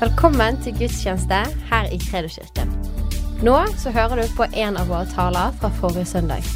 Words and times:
Velkommen 0.00 0.56
til 0.64 0.72
gudstjeneste 0.78 1.38
her 1.68 1.88
i 1.92 1.98
Kredoskirken. 2.00 2.70
Nå 3.44 3.56
så 3.76 3.90
hører 3.92 4.22
du 4.22 4.30
på 4.32 4.46
en 4.48 4.78
av 4.80 4.88
våre 4.88 5.04
taler 5.10 5.50
fra 5.60 5.68
forrige 5.76 6.06
søndag. 6.08 6.46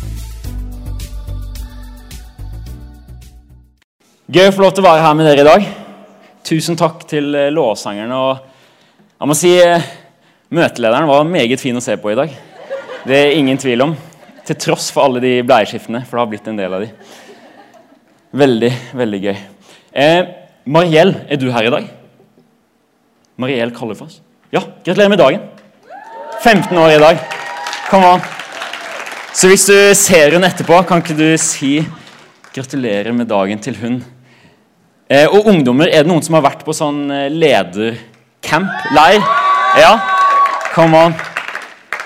Gøy 4.32 4.48
å 4.48 4.54
få 4.56 4.62
lov 4.62 4.70
til 4.72 4.80
å 4.80 4.86
være 4.86 5.02
her 5.04 5.18
med 5.18 5.28
dere 5.28 5.42
i 5.42 5.48
dag. 5.48 5.66
Tusen 6.48 6.78
takk 6.80 7.04
til 7.10 7.36
eh, 7.36 7.50
lovsangerne. 7.52 8.16
Og 8.16 9.04
jeg 9.20 9.28
må 9.28 9.36
si 9.36 9.50
eh, 9.60 9.90
møtelederen 10.48 11.10
var 11.10 11.28
meget 11.28 11.60
fin 11.60 11.76
å 11.76 11.82
se 11.84 11.98
på 12.00 12.14
i 12.14 12.16
dag. 12.16 12.32
Det 13.04 13.18
er 13.18 13.36
ingen 13.36 13.60
tvil 13.60 13.84
om. 13.84 13.92
Til 14.48 14.56
tross 14.56 14.86
for 14.88 15.04
alle 15.04 15.20
de 15.20 15.34
bleieskiftene, 15.44 16.00
for 16.08 16.16
det 16.16 16.22
har 16.22 16.32
blitt 16.32 16.48
en 16.48 16.62
del 16.62 16.78
av 16.78 16.86
de. 16.86 16.88
Veldig, 18.40 18.72
veldig 19.02 19.22
gøy. 19.26 19.36
Eh, 19.92 20.32
Mariell, 20.64 21.12
er 21.28 21.42
du 21.44 21.50
her 21.52 21.68
i 21.68 21.74
dag? 21.76 21.92
Mariell 23.36 23.72
Kallefoss. 23.74 24.20
Ja, 24.54 24.60
gratulerer 24.84 25.08
med 25.08 25.18
dagen. 25.18 25.40
15 26.42 26.78
år 26.78 26.90
i 26.90 26.98
dag. 27.02 27.18
Come 27.90 28.06
on. 28.14 28.20
Så 29.34 29.48
hvis 29.50 29.66
du 29.66 29.94
ser 29.98 30.36
hun 30.36 30.46
etterpå, 30.46 30.76
kan 30.86 31.02
ikke 31.02 31.16
du 31.18 31.26
si 31.42 31.80
gratulerer 32.54 33.10
med 33.16 33.26
dagen 33.26 33.58
til 33.58 33.74
hun? 33.80 33.98
Eh, 35.10 35.26
og 35.26 35.50
ungdommer, 35.50 35.90
er 35.90 36.04
det 36.04 36.12
noen 36.12 36.22
som 36.22 36.38
har 36.38 36.46
vært 36.46 36.62
på 36.64 36.76
sånn 36.76 37.02
eh, 37.10 37.26
ledercamp? 37.32 38.70
Leir? 38.94 39.26
Ja? 39.82 39.92
Come 40.76 41.02
on. 41.08 41.18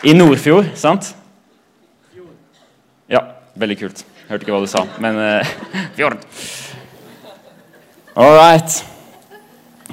I 0.08 0.16
Nordfjord, 0.16 0.72
sant? 0.78 1.12
Ja, 3.12 3.26
veldig 3.60 3.80
kult. 3.84 4.04
Hørte 4.28 4.44
ikke 4.44 4.56
hva 4.56 4.64
du 4.64 4.70
sa, 4.70 4.86
men 5.04 5.20
eh, 5.20 5.54
Fjord. 5.98 6.24
All 8.16 8.34
right. 8.40 8.82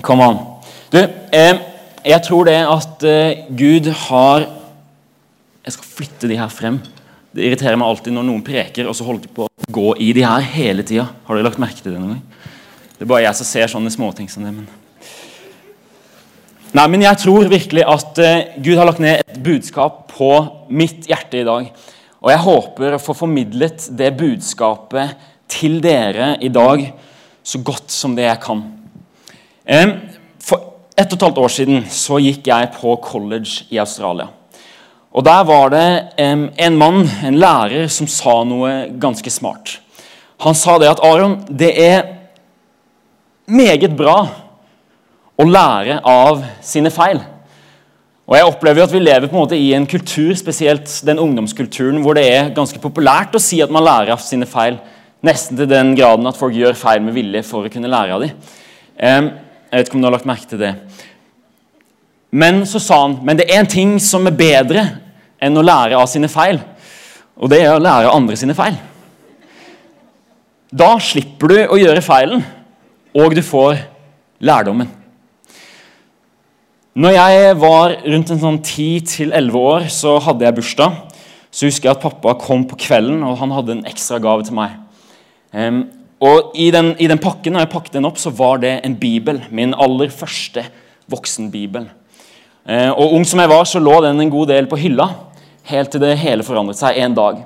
Come 0.01 0.23
on. 0.23 0.54
Du, 0.95 1.01
eh, 1.03 1.57
jeg 2.07 2.23
tror 2.23 2.45
det 2.47 2.55
at 2.55 3.01
eh, 3.03 3.41
Gud 3.51 3.89
har 4.05 4.45
Jeg 5.65 5.73
skal 5.73 5.89
flytte 5.89 6.29
de 6.29 6.37
her 6.39 6.51
frem. 6.53 6.77
Det 7.35 7.43
irriterer 7.43 7.75
meg 7.75 7.89
alltid 7.89 8.13
når 8.15 8.23
noen 8.29 8.43
preker, 8.45 8.87
og 8.87 8.95
så 8.95 9.03
holder 9.03 9.25
de 9.25 9.31
på 9.33 9.47
å 9.49 9.71
gå 9.75 9.89
i 10.05 10.11
de 10.15 10.23
her 10.23 10.45
hele 10.53 10.85
tida. 10.87 11.07
Har 11.25 11.35
dere 11.35 11.49
lagt 11.49 11.59
merke 11.59 11.81
til 11.81 11.91
det 11.95 11.99
noen 11.99 12.13
gang? 12.13 12.45
Det 12.95 13.03
er 13.03 13.09
bare 13.11 13.25
jeg 13.25 13.39
som 13.41 13.49
ser 13.49 13.73
sånne 13.73 13.91
småting 13.91 14.29
som 14.31 14.45
det. 14.45 14.53
men... 14.55 14.69
Nei, 16.77 16.87
men 16.93 17.03
jeg 17.03 17.19
tror 17.25 17.51
virkelig 17.51 17.83
at 17.91 18.23
eh, 18.23 18.55
Gud 18.63 18.79
har 18.79 18.87
lagt 18.87 19.03
ned 19.03 19.25
et 19.25 19.43
budskap 19.43 20.05
på 20.13 20.31
mitt 20.69 21.09
hjerte 21.11 21.41
i 21.41 21.47
dag. 21.49 21.71
Og 22.21 22.31
jeg 22.31 22.45
håper 22.45 22.95
å 22.95 23.03
få 23.03 23.17
formidlet 23.25 23.89
det 23.99 24.13
budskapet 24.21 25.17
til 25.51 25.81
dere 25.83 26.37
i 26.39 26.53
dag 26.53 26.87
så 27.43 27.59
godt 27.65 27.91
som 27.91 28.15
det 28.15 28.29
jeg 28.29 28.43
kan. 28.47 28.63
Eh, 29.65 29.97
ett 30.95 31.11
og 31.11 31.17
et 31.17 31.25
halvt 31.27 31.39
år 31.43 31.51
siden 31.51 31.85
så 31.91 32.19
gikk 32.23 32.47
jeg 32.47 32.71
på 32.77 32.95
college 33.03 33.65
i 33.69 33.79
Australia. 33.83 34.29
Og 35.15 35.23
Der 35.23 35.43
var 35.47 35.69
det 35.71 35.87
um, 36.19 36.49
en 36.59 36.77
mann, 36.77 37.09
en 37.23 37.39
lærer, 37.39 37.87
som 37.87 38.07
sa 38.07 38.41
noe 38.43 38.71
ganske 38.99 39.31
smart. 39.31 39.77
Han 40.43 40.55
sa 40.55 40.77
det 40.79 40.89
at 40.91 41.03
Aron, 41.03 41.37
det 41.47 41.71
er 41.79 42.01
meget 43.47 43.95
bra 43.95 44.17
å 45.35 45.47
lære 45.47 46.01
av 46.03 46.43
sine 46.63 46.91
feil. 46.91 47.21
Og 48.25 48.35
jeg 48.35 48.47
opplever 48.49 48.81
jo 48.81 48.87
at 48.87 48.93
Vi 48.95 48.99
lever 48.99 49.29
på 49.29 49.37
en 49.37 49.43
måte 49.43 49.59
i 49.59 49.71
en 49.77 49.87
kultur, 49.87 50.33
spesielt 50.35 50.89
den 51.05 51.21
ungdomskulturen, 51.21 52.01
hvor 52.03 52.17
det 52.17 52.25
er 52.31 52.51
ganske 52.55 52.79
populært 52.83 53.35
å 53.35 53.43
si 53.43 53.61
at 53.63 53.71
man 53.71 53.85
lærer 53.85 54.15
av 54.15 54.23
sine 54.23 54.47
feil. 54.49 54.79
Nesten 55.23 55.59
til 55.59 55.69
den 55.69 55.93
graden 55.95 56.27
at 56.27 56.37
folk 56.39 56.55
gjør 56.55 56.75
feil 56.79 57.03
med 57.03 57.15
vilje 57.15 57.43
for 57.47 57.67
å 57.67 57.71
kunne 57.71 57.91
lære 57.91 58.15
av 58.15 58.25
dem. 58.25 58.35
Um, 58.95 59.31
jeg 59.71 59.79
vet 59.79 59.89
ikke 59.89 59.97
om 59.97 60.03
du 60.03 60.07
har 60.07 60.15
lagt 60.15 60.29
merke 60.29 60.49
til 60.49 60.61
det. 60.61 60.73
Men 62.35 62.63
så 62.67 62.81
sa 62.83 63.01
han 63.05 63.19
men 63.25 63.39
det 63.39 63.47
er 63.49 63.61
en 63.61 63.69
ting 63.69 63.95
som 64.03 64.27
er 64.27 64.35
bedre 64.35 64.83
enn 65.41 65.57
å 65.57 65.63
lære 65.65 65.97
av 65.99 66.07
sine 66.11 66.29
feil. 66.31 66.59
Og 67.35 67.51
det 67.51 67.61
er 67.63 67.73
å 67.75 67.81
lære 67.81 68.09
av 68.09 68.17
andre 68.17 68.37
sine 68.39 68.55
feil. 68.57 68.77
Da 70.75 70.95
slipper 70.99 71.51
du 71.51 71.57
å 71.71 71.79
gjøre 71.79 72.03
feilen, 72.03 72.43
og 73.15 73.35
du 73.35 73.41
får 73.45 73.77
lærdommen. 74.43 74.89
Når 76.95 77.11
jeg 77.15 77.55
var 77.59 77.93
rundt 78.05 78.31
en 78.31 78.41
sånn 78.41 78.57
10-11 78.63 79.55
år, 79.59 79.87
så 79.91 80.15
hadde 80.23 80.47
jeg 80.47 80.55
bursdag. 80.55 80.97
Så 81.51 81.67
husker 81.69 81.89
jeg 81.89 81.95
at 81.95 82.03
pappa 82.03 82.35
kom 82.39 82.63
på 82.67 82.79
kvelden, 82.79 83.21
og 83.23 83.37
han 83.39 83.51
hadde 83.55 83.77
en 83.77 83.87
ekstra 83.87 84.19
gave 84.23 84.43
til 84.47 84.55
meg. 84.57 84.77
Um, 85.55 85.85
og 86.23 86.55
i 86.55 86.69
den, 86.71 86.93
i 86.99 87.09
den, 87.11 87.19
pakken 87.19 87.55
når 87.55 87.65
jeg 87.65 87.71
pakket 87.73 87.97
den 87.97 88.07
opp, 88.07 88.19
så 88.21 88.31
var 88.31 88.61
det 88.63 88.77
en 88.87 88.95
bibel. 88.95 89.41
Min 89.51 89.75
aller 89.75 90.13
første 90.13 90.63
voksenbibel. 91.11 91.89
Eh, 92.65 92.89
og 92.89 93.17
Ung 93.17 93.25
som 93.27 93.41
jeg 93.43 93.51
var, 93.51 93.65
så 93.67 93.81
lå 93.83 93.97
den 94.05 94.23
en 94.23 94.31
god 94.31 94.49
del 94.53 94.69
på 94.71 94.79
hylla, 94.79 95.09
helt 95.69 95.91
til 95.91 96.01
det 96.01 96.15
hele 96.21 96.45
forandret 96.47 96.79
seg 96.79 97.01
en 97.03 97.17
dag. 97.17 97.43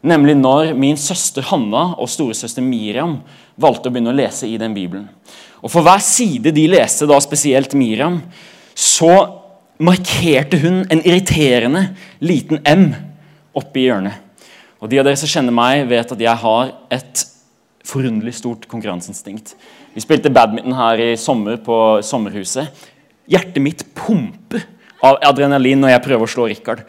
Nemlig 0.00 0.36
når 0.38 0.74
min 0.80 0.96
søster 1.00 1.44
Hanna 1.50 1.90
og 2.00 2.08
storesøster 2.08 2.64
Miriam 2.64 3.18
valgte 3.60 3.90
å 3.90 3.92
begynne 3.92 4.14
å 4.14 4.16
lese 4.16 4.48
i 4.48 4.56
den 4.60 4.76
bibelen. 4.76 5.08
Og 5.60 5.72
For 5.72 5.84
hver 5.84 6.00
side 6.04 6.54
de 6.56 6.64
leste, 6.72 7.08
da 7.08 7.18
spesielt 7.20 7.74
Miriam, 7.76 8.20
så 8.72 9.12
markerte 9.80 10.60
hun 10.60 10.84
en 10.92 11.02
irriterende 11.04 11.90
liten 12.20 12.60
M 12.68 12.90
oppi 13.56 13.88
hjørnet. 13.88 14.16
Og 14.80 14.88
De 14.88 15.00
av 15.00 15.04
dere 15.04 15.20
som 15.20 15.28
kjenner 15.28 15.52
meg, 15.52 15.84
vet 15.90 16.12
at 16.14 16.24
jeg 16.24 16.42
har 16.44 16.72
et 16.92 17.26
forunderlig 17.86 18.34
stort 18.36 18.66
konkurranseinstinkt. 18.70 19.54
Vi 19.94 20.02
spilte 20.02 20.32
badminton 20.32 20.76
her 20.76 21.00
i 21.02 21.12
sommer 21.18 21.58
på 21.64 21.76
sommerhuset. 22.04 22.68
Hjertet 23.30 23.62
mitt 23.62 23.84
pumper 23.96 24.66
av 25.06 25.18
adrenalin 25.30 25.80
når 25.80 25.94
jeg 25.94 26.04
prøver 26.04 26.26
å 26.26 26.34
slå 26.34 26.48
Richard. 26.50 26.84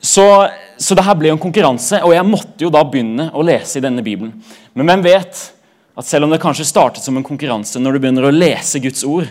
Så, 0.00 0.24
så 0.78 0.94
det 0.94 1.04
her 1.04 1.16
ble 1.18 1.32
jo 1.32 1.36
en 1.36 1.42
konkurranse, 1.42 2.00
og 2.06 2.14
jeg 2.14 2.26
måtte 2.26 2.64
jo 2.64 2.70
da 2.72 2.84
begynne 2.86 3.28
å 3.34 3.44
lese 3.44 3.80
i 3.80 3.84
denne 3.84 4.04
bibelen. 4.06 4.36
Men 4.72 4.88
hvem 4.88 5.04
vet 5.08 5.40
at 5.98 6.06
selv 6.06 6.28
om 6.28 6.32
det 6.32 6.40
kanskje 6.42 6.68
startet 6.68 7.02
som 7.02 7.18
en 7.18 7.26
konkurranse, 7.26 7.80
når 7.82 7.96
du 7.96 8.02
begynner 8.04 8.28
å 8.28 8.34
lese 8.34 8.80
Guds 8.82 9.02
ord, 9.06 9.26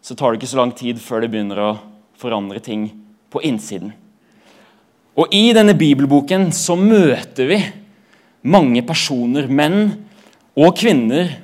så 0.00 0.16
tar 0.16 0.32
det 0.32 0.40
ikke 0.40 0.54
så 0.54 0.60
lang 0.62 0.72
tid 0.76 1.00
før 1.02 1.22
det 1.22 1.30
begynner 1.32 1.60
å 1.60 1.70
forandre 2.16 2.62
ting 2.64 2.88
på 3.32 3.42
innsiden. 3.44 3.92
Og 5.16 5.32
i 5.32 5.50
denne 5.56 5.76
bibelboken 5.76 6.48
så 6.56 6.76
møter 6.80 7.48
vi 7.50 7.60
mange 8.46 8.82
personer, 8.86 9.48
menn 9.50 9.90
og 10.56 10.76
kvinner, 10.78 11.34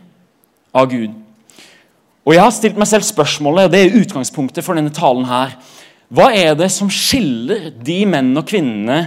av 0.72 0.88
Gud. 0.88 1.12
Og 2.24 2.32
Jeg 2.32 2.42
har 2.42 2.52
stilt 2.54 2.78
meg 2.80 2.88
selv 2.88 3.04
spørsmålet, 3.04 3.66
og 3.66 3.72
det 3.74 3.80
er 3.82 3.98
utgangspunktet 4.00 4.64
for 4.64 4.78
denne 4.78 4.92
talen 4.94 5.26
her. 5.28 5.56
Hva 6.12 6.30
er 6.32 6.54
det 6.56 6.70
som 6.72 6.90
skiller 6.92 7.70
de 7.82 7.98
menn 8.08 8.30
og 8.38 8.46
kvinnene 8.48 9.06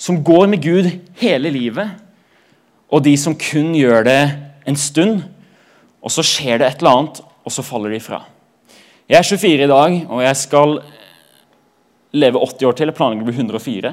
som 0.00 0.18
går 0.24 0.48
med 0.50 0.62
Gud 0.64 0.88
hele 1.20 1.52
livet, 1.52 1.90
og 2.90 3.04
de 3.04 3.14
som 3.20 3.36
kun 3.38 3.74
gjør 3.76 4.06
det 4.08 4.20
en 4.66 4.78
stund, 4.78 5.20
og 6.00 6.10
så 6.10 6.24
skjer 6.26 6.58
det 6.58 6.66
et 6.66 6.82
eller 6.82 6.96
annet, 6.96 7.20
og 7.44 7.54
så 7.54 7.62
faller 7.62 7.92
de 7.92 8.02
fra? 8.02 8.24
Jeg 9.10 9.18
er 9.18 9.26
24 9.26 9.66
i 9.66 9.70
dag, 9.70 9.96
og 10.08 10.22
jeg 10.22 10.36
skal 10.38 10.76
leve 12.14 12.40
80 12.40 12.66
år 12.66 12.78
til. 12.78 12.90
Jeg 12.90 12.96
planlegger 12.96 13.26
å 13.26 13.30
bli 13.30 13.36
104. 13.36 13.92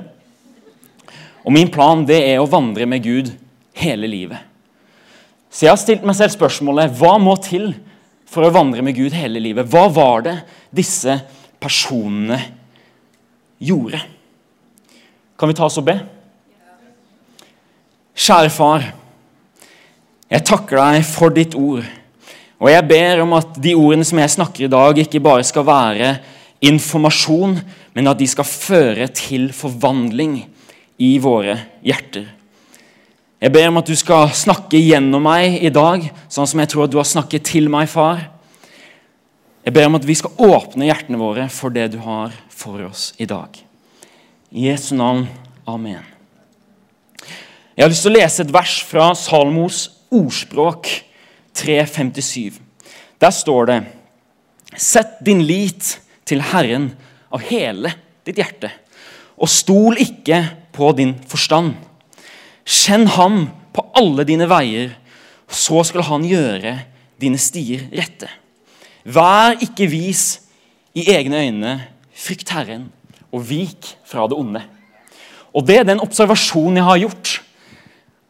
Og 1.48 1.54
Min 1.56 1.70
plan 1.72 2.04
det 2.04 2.20
er 2.28 2.42
å 2.42 2.50
vandre 2.52 2.84
med 2.90 3.06
Gud 3.06 3.32
hele 3.80 4.10
livet. 4.12 4.42
Så 5.48 5.64
jeg 5.64 5.72
har 5.72 5.80
stilt 5.80 6.04
meg 6.04 6.18
selv 6.18 6.34
spørsmålet 6.36 6.92
hva 7.00 7.14
må 7.24 7.38
til 7.40 7.70
for 8.28 8.44
å 8.44 8.52
vandre 8.52 8.84
med 8.84 8.98
Gud 8.98 9.16
hele 9.16 9.40
livet? 9.40 9.70
Hva 9.72 9.86
var 9.88 10.26
det 10.26 10.36
disse 10.76 11.16
personene 11.64 12.42
gjorde? 13.64 14.02
Kan 15.40 15.48
vi 15.48 15.56
ta 15.56 15.70
oss 15.70 15.80
og 15.80 15.88
be? 15.88 15.96
Kjære 18.18 18.52
far. 18.52 18.90
Jeg 20.28 20.44
takker 20.52 20.82
deg 20.82 21.08
for 21.08 21.32
ditt 21.32 21.56
ord. 21.56 21.88
Og 22.60 22.72
jeg 22.74 22.88
ber 22.90 23.24
om 23.24 23.38
at 23.38 23.56
de 23.62 23.72
ordene 23.78 24.04
som 24.10 24.20
jeg 24.20 24.34
snakker 24.36 24.66
i 24.66 24.72
dag, 24.74 25.00
ikke 25.00 25.24
bare 25.24 25.48
skal 25.48 25.64
være 25.64 26.12
informasjon, 26.68 27.56
men 27.96 28.12
at 28.12 28.20
de 28.20 28.28
skal 28.28 28.50
føre 28.50 29.08
til 29.16 29.48
forvandling 29.56 30.42
i 30.98 31.18
våre 31.22 31.58
hjerter. 31.86 32.26
Jeg 33.38 33.54
ber 33.54 33.68
om 33.70 33.78
at 33.78 33.90
du 33.90 33.94
skal 33.98 34.32
snakke 34.34 34.80
gjennom 34.82 35.22
meg 35.28 35.60
i 35.62 35.70
dag, 35.70 36.08
sånn 36.26 36.50
som 36.50 36.62
jeg 36.64 36.72
tror 36.72 36.88
at 36.88 36.94
du 36.94 36.98
har 36.98 37.06
snakket 37.06 37.46
til 37.46 37.70
meg, 37.70 37.86
far. 37.92 38.24
Jeg 39.62 39.76
ber 39.76 39.90
om 39.90 39.98
at 40.00 40.08
vi 40.08 40.16
skal 40.18 40.34
åpne 40.42 40.88
hjertene 40.88 41.20
våre 41.22 41.46
for 41.54 41.74
det 41.76 41.90
du 41.94 42.00
har 42.02 42.34
for 42.50 42.82
oss 42.88 43.12
i 43.22 43.28
dag. 43.30 43.52
I 44.50 44.70
Jesu 44.70 44.96
navn. 44.98 45.28
Amen. 45.68 46.02
Jeg 47.76 47.84
har 47.84 47.92
lyst 47.92 48.08
til 48.08 48.14
å 48.14 48.18
lese 48.18 48.42
et 48.42 48.54
vers 48.56 48.78
fra 48.88 49.12
Salmos 49.20 49.84
ordspråk 50.10 50.90
357. 51.58 52.58
Der 53.22 53.34
står 53.36 53.70
det 53.70 53.78
Sett 54.78 55.20
din 55.26 55.44
lit 55.46 55.98
til 56.28 56.42
Herren 56.54 56.92
av 57.34 57.44
hele 57.50 57.92
ditt 58.28 58.40
hjerte, 58.40 58.72
og 59.38 59.50
stol 59.52 60.00
ikke 60.02 60.42
på 60.74 60.92
din 60.98 61.14
forstand. 61.30 61.76
Kjenn 62.68 63.08
ham 63.16 63.46
på 63.74 63.86
alle 63.98 64.26
dine 64.28 64.48
veier, 64.50 64.96
så 65.48 65.84
skal 65.88 66.04
han 66.10 66.26
gjøre 66.28 66.74
dine 67.22 67.40
stier 67.40 67.86
rette. 67.94 68.30
Vær 69.08 69.56
ikke 69.64 69.88
vis 69.88 70.42
i 70.98 71.06
egne 71.14 71.46
øyne, 71.46 71.76
frykt 72.18 72.50
Herren, 72.52 72.90
og 73.32 73.46
vik 73.48 73.94
fra 74.08 74.26
det 74.28 74.38
onde. 74.38 74.64
Og 75.54 75.66
Det 75.66 75.78
er 75.80 75.84
den 75.88 76.02
observasjonen 76.04 76.78
jeg 76.78 76.86
har 76.86 76.98
gjort. 76.98 77.42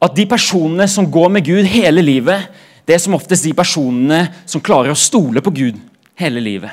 At 0.02 0.16
de 0.16 0.26
personene 0.30 0.88
som 0.88 1.10
går 1.12 1.30
med 1.30 1.46
Gud 1.46 1.66
hele 1.66 2.02
livet, 2.02 2.48
det 2.88 2.96
er 2.96 3.02
som 3.02 3.18
oftest 3.18 3.44
de 3.44 3.54
personene 3.54 4.28
som 4.46 4.62
klarer 4.62 4.94
å 4.94 5.00
stole 5.00 5.42
på 5.42 5.52
Gud 5.52 5.80
hele 6.16 6.40
livet. 6.40 6.72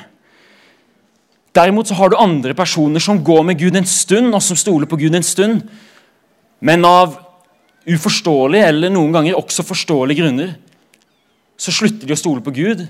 Derimot 1.55 1.89
så 1.89 1.95
har 1.95 2.11
du 2.11 2.19
andre 2.19 2.55
personer 2.55 3.03
som 3.03 3.23
går 3.25 3.45
med 3.47 3.59
Gud 3.59 3.77
en 3.77 3.87
stund, 3.87 4.35
og 4.35 4.43
som 4.43 4.59
stoler 4.59 4.91
på 4.91 4.99
Gud 4.99 5.15
en 5.15 5.27
stund, 5.27 5.62
men 6.61 6.85
av 6.89 7.19
uforståelige 7.85 8.67
eller 8.73 8.91
noen 8.91 9.12
ganger 9.12 9.39
også 9.39 9.67
forståelige 9.67 10.23
grunner 10.23 10.55
så 11.61 11.73
slutter 11.75 12.09
de 12.09 12.15
å 12.15 12.19
stole 12.19 12.43
på 12.45 12.55
Gud, 12.55 12.87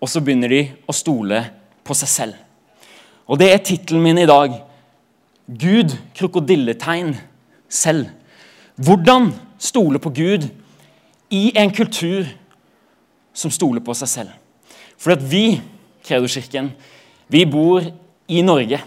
og 0.00 0.10
så 0.10 0.20
begynner 0.20 0.52
de 0.52 0.60
å 0.90 0.94
stole 0.96 1.40
på 1.86 1.96
seg 1.96 2.10
selv. 2.10 2.40
Og 3.24 3.38
Det 3.40 3.48
er 3.52 3.62
tittelen 3.64 4.02
min 4.04 4.20
i 4.20 4.28
dag. 4.28 4.58
Gud 5.48 5.94
krokodilletegn 6.16 7.14
selv. 7.68 8.10
Hvordan 8.76 9.30
stole 9.58 9.98
på 9.98 10.12
Gud 10.12 10.48
i 11.32 11.52
en 11.56 11.72
kultur 11.72 12.28
som 13.32 13.50
stoler 13.50 13.80
på 13.80 13.94
seg 13.96 14.10
selv. 14.10 14.34
For 15.00 15.14
at 15.16 15.24
vi, 15.24 15.60
Kredoskirken, 16.04 16.70
vi 17.32 17.44
bor 17.48 17.84
i 18.26 18.42
Norge. 18.44 18.80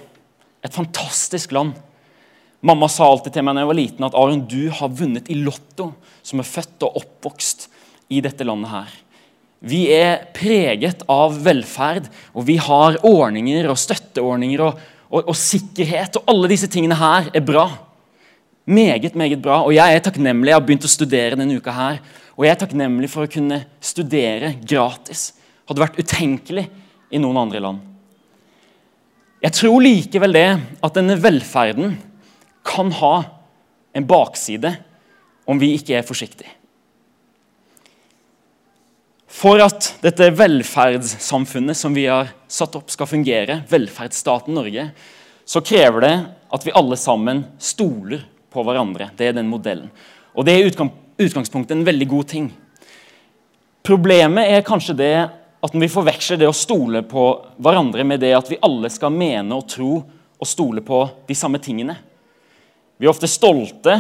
Et 0.64 0.74
fantastisk 0.74 1.54
land. 1.56 1.76
Mamma 2.66 2.90
sa 2.90 3.06
alltid 3.06 3.36
til 3.36 3.46
meg 3.46 3.56
når 3.56 3.64
jeg 3.64 3.70
var 3.70 3.78
liten 3.78 4.08
at 4.08 4.16
Aron, 4.18 4.46
du 4.50 4.70
har 4.74 4.94
vunnet 4.98 5.30
i 5.30 5.38
Lotto 5.40 5.92
som 6.26 6.42
er 6.42 6.48
født 6.48 6.86
og 6.88 6.98
oppvokst 7.02 7.68
i 8.14 8.22
dette 8.24 8.46
landet 8.48 8.72
her. 8.74 8.96
Vi 9.58 9.88
er 9.94 10.28
preget 10.36 11.02
av 11.10 11.38
velferd, 11.46 12.10
og 12.38 12.46
vi 12.50 12.58
har 12.62 13.00
ordninger 13.06 13.70
og 13.72 13.80
støtteordninger 13.82 14.62
og, 14.62 14.82
og, 15.10 15.32
og 15.34 15.38
sikkerhet. 15.38 16.20
Og 16.20 16.30
alle 16.34 16.52
disse 16.52 16.70
tingene 16.72 16.98
her 16.98 17.32
er 17.34 17.46
bra. 17.46 17.66
Meget, 18.68 19.16
meget 19.18 19.42
bra. 19.42 19.64
Og 19.66 19.74
jeg 19.74 19.96
er 19.96 20.04
takknemlig. 20.04 20.52
Jeg 20.52 20.60
har 20.60 20.66
begynt 20.66 20.86
å 20.86 20.92
studere 20.92 21.40
denne 21.40 21.58
uka 21.58 21.74
her. 21.74 22.02
Og 22.38 22.46
jeg 22.46 22.54
er 22.54 22.62
takknemlig 22.62 23.10
for 23.10 23.26
å 23.26 23.32
kunne 23.32 23.64
studere 23.82 24.54
gratis. 24.62 25.32
Hadde 25.70 25.86
vært 25.88 26.02
utenkelig 26.04 26.68
i 27.10 27.22
noen 27.22 27.42
andre 27.48 27.64
land. 27.64 27.97
Jeg 29.44 29.54
tror 29.54 29.82
likevel 29.86 30.34
det 30.34 30.48
at 30.58 30.96
denne 30.98 31.18
velferden 31.22 31.98
kan 32.66 32.90
ha 33.00 33.16
en 33.94 34.08
bakside 34.10 34.74
om 35.48 35.60
vi 35.62 35.76
ikke 35.78 36.00
er 36.00 36.08
forsiktige. 36.08 36.50
For 39.38 39.62
at 39.62 39.92
dette 40.02 40.32
velferdssamfunnet 40.34 41.78
som 41.78 41.94
vi 41.94 42.08
har 42.10 42.32
satt 42.50 42.74
opp, 42.80 42.90
skal 42.90 43.10
fungere, 43.10 43.62
velferdsstaten 43.70 44.56
Norge, 44.58 44.88
så 45.46 45.62
krever 45.62 46.04
det 46.04 46.16
at 46.54 46.66
vi 46.66 46.74
alle 46.76 46.98
sammen 46.98 47.44
stoler 47.62 48.24
på 48.50 48.64
hverandre. 48.66 49.12
Det 49.14 49.30
er 49.30 49.38
den 49.38 49.52
modellen. 49.52 49.92
Og 50.34 50.48
det 50.48 50.56
er 50.56 50.66
i 50.66 50.72
utgangspunktet 51.28 51.76
en 51.76 51.86
veldig 51.86 52.08
god 52.10 52.32
ting. 52.34 52.50
Problemet 53.86 54.50
er 54.50 54.66
kanskje 54.66 54.98
det 54.98 55.14
at 55.64 55.74
vi 55.74 55.90
forveksler 55.90 56.40
det 56.42 56.50
å 56.50 56.56
stole 56.56 57.02
på 57.08 57.24
hverandre 57.58 58.06
med 58.06 58.22
det 58.22 58.34
at 58.38 58.50
vi 58.52 58.60
alle 58.64 58.92
skal 58.94 59.14
mene 59.14 59.58
og 59.58 59.66
tro 59.72 59.92
og 60.38 60.48
stole 60.48 60.84
på 60.86 61.02
de 61.28 61.38
samme 61.38 61.60
tingene. 61.64 61.96
Vi 62.98 63.08
er 63.08 63.14
ofte 63.14 63.30
stolte 63.30 63.96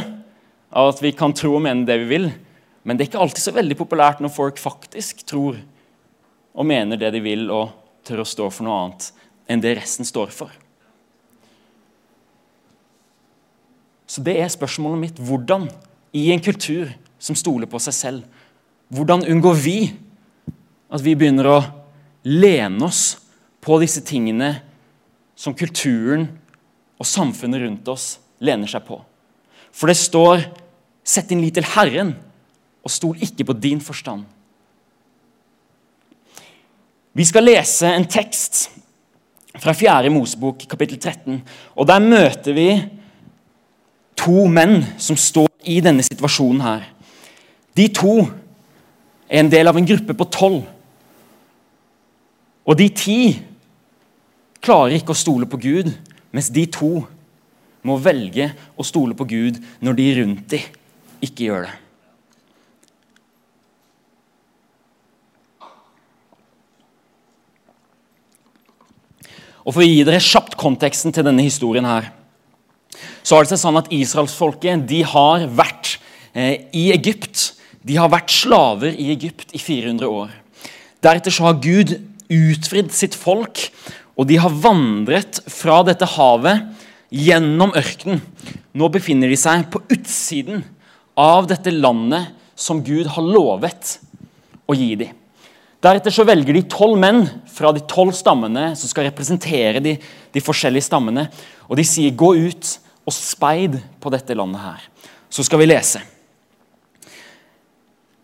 av 0.69 0.91
at 0.91 1.01
vi 1.01 1.13
kan 1.17 1.33
tro 1.33 1.55
og 1.57 1.63
mene 1.65 1.87
det 1.87 1.97
vi 2.03 2.11
vil, 2.11 2.29
men 2.85 2.97
det 2.97 3.05
er 3.05 3.09
ikke 3.11 3.23
alltid 3.25 3.43
så 3.43 3.55
veldig 3.55 3.77
populært 3.79 4.21
når 4.21 4.33
folk 4.33 4.61
faktisk 4.61 5.25
tror 5.27 5.57
og 6.57 6.65
mener 6.65 6.97
det 6.97 7.11
de 7.13 7.21
vil, 7.21 7.49
og 7.53 7.73
tør 8.07 8.23
å 8.23 8.27
stå 8.27 8.47
for 8.49 8.65
noe 8.65 8.77
annet 8.81 9.11
enn 9.47 9.61
det 9.61 9.75
resten 9.77 10.07
står 10.07 10.31
for. 10.33 10.49
Så 14.07 14.23
det 14.23 14.37
er 14.39 14.49
spørsmålet 14.49 15.01
mitt. 15.01 15.19
Hvordan, 15.21 15.67
i 16.15 16.31
en 16.33 16.41
kultur 16.41 16.89
som 17.19 17.37
stoler 17.37 17.69
på 17.69 17.79
seg 17.83 17.95
selv, 17.95 18.43
hvordan 18.89 19.25
unngår 19.27 19.57
vi 19.61 19.77
at 20.87 21.03
vi 21.03 21.15
begynner 21.15 21.49
å 21.51 21.57
lene 22.27 22.87
oss 22.87 23.17
på 23.63 23.79
disse 23.81 24.03
tingene 24.05 24.53
som 25.37 25.55
kulturen 25.57 26.27
og 26.97 27.07
samfunnet 27.07 27.61
rundt 27.63 27.91
oss 27.91 28.17
lener 28.39 28.69
seg 28.69 28.85
på? 28.87 29.01
For 29.71 29.87
det 29.87 29.97
står 29.97 30.45
'Sett 31.07 31.29
din 31.29 31.39
lit 31.39 31.53
til 31.53 31.63
Herren, 31.63 32.17
og 32.83 32.91
stol 32.91 33.15
ikke 33.23 33.45
på 33.45 33.53
din 33.53 33.79
forstand'. 33.79 34.25
Vi 37.13 37.23
skal 37.23 37.43
lese 37.43 37.87
en 37.87 38.05
tekst 38.05 38.69
fra 39.57 39.73
4. 39.73 40.09
Mosebok, 40.09 40.67
kapittel 40.69 40.99
13. 40.99 41.41
og 41.75 41.87
Der 41.87 41.99
møter 41.99 42.53
vi 42.53 42.89
to 44.17 44.45
menn 44.47 44.83
som 44.97 45.17
står 45.17 45.47
i 45.65 45.79
denne 45.81 46.03
situasjonen 46.05 46.61
her. 46.61 46.83
De 47.77 47.87
to 47.87 48.19
er 49.29 49.39
en 49.39 49.49
del 49.49 49.67
av 49.67 49.77
en 49.77 49.87
gruppe 49.87 50.13
på 50.13 50.29
tolv. 50.33 50.61
Og 52.67 52.75
de 52.75 52.89
ti 52.91 53.19
klarer 54.63 54.97
ikke 54.97 55.15
å 55.15 55.17
stole 55.17 55.47
på 55.47 55.59
Gud, 55.63 55.93
mens 56.35 56.51
de 56.51 56.65
to 56.67 57.05
må 57.87 57.95
velge 58.03 58.49
å 58.75 58.85
stole 58.85 59.15
på 59.15 59.27
Gud 59.29 59.61
når 59.79 59.99
de 59.99 60.07
rundt 60.19 60.47
dem 60.51 61.23
ikke 61.23 61.47
gjør 61.47 61.67
det. 61.69 61.75
Og 69.67 69.75
For 69.75 69.83
å 69.83 69.87
gi 69.87 70.03
dere 70.07 70.23
kjapt 70.23 70.55
konteksten 70.59 71.11
til 71.11 71.25
denne 71.27 71.43
historien 71.43 71.87
her, 71.87 72.13
så 73.19 73.35
har 73.35 73.43
det 73.43 73.51
seg 73.51 73.59
sånn 73.65 73.79
at 73.81 73.89
israelsfolket 73.91 74.85
de 74.87 75.01
har 75.03 75.43
vært 75.51 75.97
eh, 76.31 76.69
i 76.71 76.85
Egypt. 76.95 77.49
De 77.83 77.97
har 77.99 78.07
vært 78.11 78.31
slaver 78.31 78.95
i 78.95 79.09
Egypt 79.11 79.51
i 79.51 79.59
400 79.59 80.07
år. 80.07 80.31
Deretter 81.03 81.35
så 81.35 81.49
har 81.49 81.59
Gud 81.59 81.97
utfridd 82.33 82.91
sitt 82.95 83.15
folk, 83.17 83.67
og 84.17 84.27
de 84.29 84.39
har 84.41 84.53
vandret 84.63 85.41
fra 85.51 85.81
dette 85.87 86.07
havet 86.17 86.65
gjennom 87.13 87.75
ørkenen. 87.77 88.21
Nå 88.77 88.89
befinner 88.93 89.29
de 89.31 89.37
seg 89.39 89.67
på 89.73 89.81
utsiden 89.93 90.63
av 91.17 91.47
dette 91.49 91.71
landet 91.73 92.33
som 92.57 92.81
Gud 92.85 93.09
har 93.13 93.25
lovet 93.25 93.97
å 94.67 94.75
gi 94.77 94.93
dem. 94.99 95.13
Deretter 95.83 96.13
så 96.13 96.25
velger 96.25 96.57
de 96.57 96.65
tolv 96.65 96.97
menn 96.99 97.21
fra 97.53 97.69
de 97.73 97.83
tolv 97.89 98.15
stammene 98.17 98.71
som 98.77 98.89
skal 98.89 99.05
representere 99.07 99.81
de, 99.83 99.93
de 100.33 100.41
forskjellige 100.41 100.87
stammene. 100.89 101.27
Og 101.69 101.77
de 101.77 101.85
sier 101.85 102.11
'gå 102.11 102.33
ut' 102.49 102.77
og 103.07 103.13
speid 103.13 103.77
på 104.01 104.11
dette 104.11 104.35
landet 104.35 104.61
her. 104.61 104.81
Så 105.29 105.45
skal 105.45 105.61
vi 105.61 105.69
lese. 105.69 106.01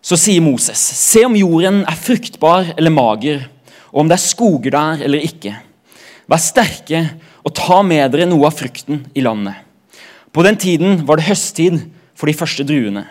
Så 0.04 0.18
sier 0.20 0.44
Moses, 0.44 0.80
se 0.80 1.24
om 1.24 1.36
jorden 1.36 1.86
er 1.88 1.96
fruktbar 1.96 2.74
eller 2.76 2.92
mager, 2.92 3.46
og 3.94 4.02
om 4.02 4.10
det 4.10 4.18
er 4.18 4.26
skoger 4.26 4.74
der 4.74 5.04
eller 5.06 5.24
ikke. 5.24 5.54
Vær 6.28 6.42
sterke 6.42 7.04
og 7.44 7.54
ta 7.56 7.82
med 7.86 8.10
dere 8.14 8.28
noe 8.30 8.48
av 8.50 8.56
frukten 8.58 9.04
i 9.14 9.24
landet. 9.24 9.60
På 10.34 10.42
den 10.46 10.58
tiden 10.58 11.04
var 11.06 11.20
det 11.20 11.28
høsttid 11.28 11.78
for 12.18 12.30
de 12.30 12.36
første 12.36 12.66
druene. 12.66 13.06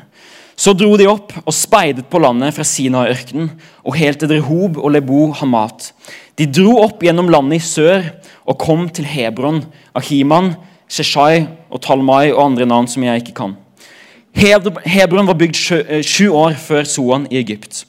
Så 0.58 0.74
dro 0.76 0.96
de 0.98 1.06
opp 1.08 1.32
og 1.42 1.54
speidet 1.54 2.04
på 2.10 2.20
landet 2.20 2.52
fra 2.56 2.66
Sinai-ørkenen 2.66 3.48
og 3.86 3.96
helt 3.96 4.20
til 4.20 4.34
Rehob 4.34 4.76
og 4.78 4.92
Lebo 4.92 5.30
Hamat. 5.38 5.92
De 6.36 6.48
dro 6.50 6.76
opp 6.82 7.02
gjennom 7.02 7.30
landet 7.32 7.62
i 7.62 7.64
sør 7.64 8.04
og 8.42 8.58
kom 8.60 8.88
til 8.92 9.06
Hebron, 9.08 9.62
Ahiman, 9.96 10.52
Sheshai 10.92 11.46
og 11.70 11.80
Talmai 11.84 12.32
og 12.32 12.42
andre 12.50 12.68
navn 12.68 12.90
som 12.90 13.04
jeg 13.06 13.22
ikke 13.22 13.36
kan. 13.38 13.56
Hebron 14.34 15.28
var 15.28 15.38
bygd 15.38 15.58
eh, 15.82 16.04
sju 16.04 16.32
år 16.32 16.56
før 16.60 16.88
Soan 16.88 17.26
i 17.30 17.40
Egypt. 17.40 17.84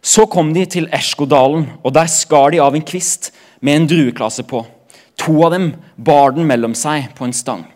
Så 0.00 0.24
kom 0.32 0.52
de 0.56 0.64
til 0.64 0.88
Eskodalen, 0.96 1.66
og 1.84 1.92
der 1.92 2.08
skar 2.08 2.54
de 2.54 2.60
av 2.62 2.76
en 2.76 2.84
kvist 2.84 3.30
med 3.60 3.76
en 3.76 3.88
drueklase 3.90 4.46
på. 4.48 4.64
To 5.20 5.36
av 5.44 5.52
dem 5.52 5.70
bar 5.96 6.32
den 6.32 6.48
mellom 6.48 6.74
seg 6.78 7.10
på 7.16 7.26
en 7.26 7.36
stang. 7.36 7.66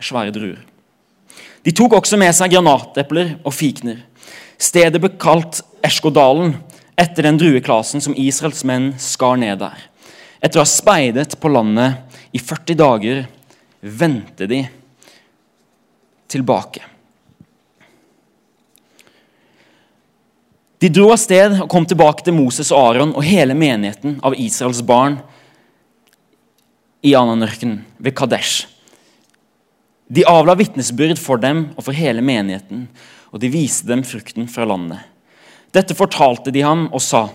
Svære 0.00 0.32
druer. 0.32 0.62
De 1.66 1.74
tok 1.76 1.98
også 1.98 2.16
med 2.16 2.32
seg 2.36 2.54
granatepler 2.54 3.34
og 3.42 3.52
fikner. 3.52 4.00
Stedet 4.58 5.00
ble 5.02 5.10
kalt 5.20 5.60
Eskodalen 5.84 6.56
etter 6.98 7.26
den 7.26 7.38
drueklasen 7.38 8.02
som 8.02 8.16
Israels 8.16 8.64
menn 8.66 8.94
skar 8.98 9.36
ned 9.38 9.60
der. 9.60 9.76
Etter 10.40 10.60
å 10.60 10.64
ha 10.64 10.70
speidet 10.70 11.36
på 11.38 11.50
landet 11.52 11.98
i 12.32 12.40
40 12.40 12.78
dager 12.78 13.26
vendte 13.80 14.48
de 14.50 14.62
tilbake. 16.30 16.82
De 20.78 20.88
dro 20.94 21.08
av 21.10 21.18
sted 21.18 21.56
og 21.58 21.66
kom 21.72 21.86
tilbake 21.90 22.22
til 22.22 22.36
Moses 22.36 22.68
og 22.70 22.92
Aron 22.92 23.14
og 23.16 23.26
hele 23.26 23.56
menigheten 23.58 24.20
av 24.22 24.36
Israels 24.38 24.78
barn 24.86 25.16
i 27.02 27.16
Ananørkenen 27.18 27.80
ved 27.98 28.14
Kadesh. 28.18 28.68
De 30.06 30.22
avla 30.30 30.54
vitnesbyrd 30.56 31.18
for 31.18 31.42
dem 31.42 31.66
og 31.74 31.82
for 31.88 31.98
hele 31.98 32.22
menigheten, 32.24 32.86
og 33.34 33.42
de 33.42 33.50
viste 33.52 33.90
dem 33.90 34.04
frukten 34.06 34.46
fra 34.48 34.64
landet. 34.70 35.02
Dette 35.74 35.98
fortalte 35.98 36.54
de 36.54 36.62
ham 36.64 36.86
og 36.92 37.02
sa:" 37.02 37.26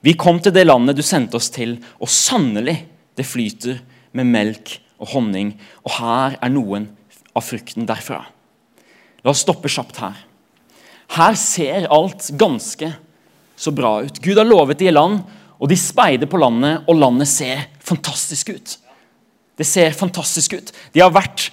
Vi 0.00 0.12
kom 0.14 0.38
til 0.38 0.52
det 0.52 0.66
landet 0.68 0.96
du 0.96 1.02
sendte 1.02 1.40
oss 1.40 1.50
til, 1.50 1.78
og 1.98 2.08
sannelig, 2.08 2.84
det 3.16 3.26
flyter 3.26 3.80
med 4.12 4.26
melk 4.30 4.78
og 5.00 5.08
honning, 5.08 5.56
og 5.82 5.90
her 5.98 6.38
er 6.38 6.52
noen 6.52 6.86
av 7.34 7.42
frukten 7.42 7.86
derfra. 7.86 8.26
La 9.24 9.32
oss 9.32 9.42
stoppe 9.42 9.68
kjapt 9.68 9.98
her. 9.98 10.27
Her 11.16 11.36
ser 11.40 11.88
alt 11.92 12.28
ganske 12.38 12.90
så 13.58 13.72
bra 13.74 14.02
ut. 14.04 14.20
Gud 14.22 14.38
har 14.38 14.46
lovet 14.46 14.78
de 14.78 14.90
land, 14.92 15.22
og 15.58 15.70
de 15.70 15.78
speider 15.78 16.30
på 16.30 16.38
landet, 16.38 16.84
og 16.86 17.00
landet 17.00 17.30
ser 17.30 17.64
fantastisk 17.82 18.52
ut. 18.54 18.76
Det 19.58 19.66
ser 19.66 19.96
fantastisk 19.96 20.54
ut. 20.54 20.70
De 20.94 21.02
har 21.02 21.10
vært 21.10 21.48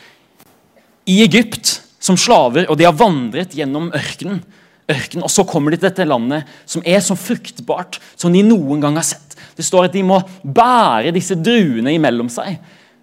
i 1.10 1.22
Egypt 1.26 1.80
som 2.02 2.18
slaver, 2.20 2.68
og 2.70 2.78
de 2.78 2.86
har 2.86 2.98
vandret 2.98 3.56
gjennom 3.58 3.90
ørkenen. 3.96 4.44
Ørken, 4.86 5.24
Og 5.26 5.32
så 5.34 5.42
kommer 5.50 5.74
de 5.74 5.80
til 5.80 5.90
dette 5.90 6.06
landet 6.06 6.46
som 6.70 6.84
er 6.86 7.00
så 7.02 7.16
fruktbart 7.18 7.98
som 8.14 8.30
de 8.30 8.44
noen 8.46 8.84
gang 8.84 9.00
har 9.00 9.08
sett. 9.08 9.34
Det 9.58 9.66
står 9.66 9.88
at 9.88 9.96
de 9.96 10.04
må 10.06 10.20
bære 10.44 11.14
disse 11.16 11.34
druene 11.34 11.96
imellom 11.96 12.30
seg. 12.30 12.60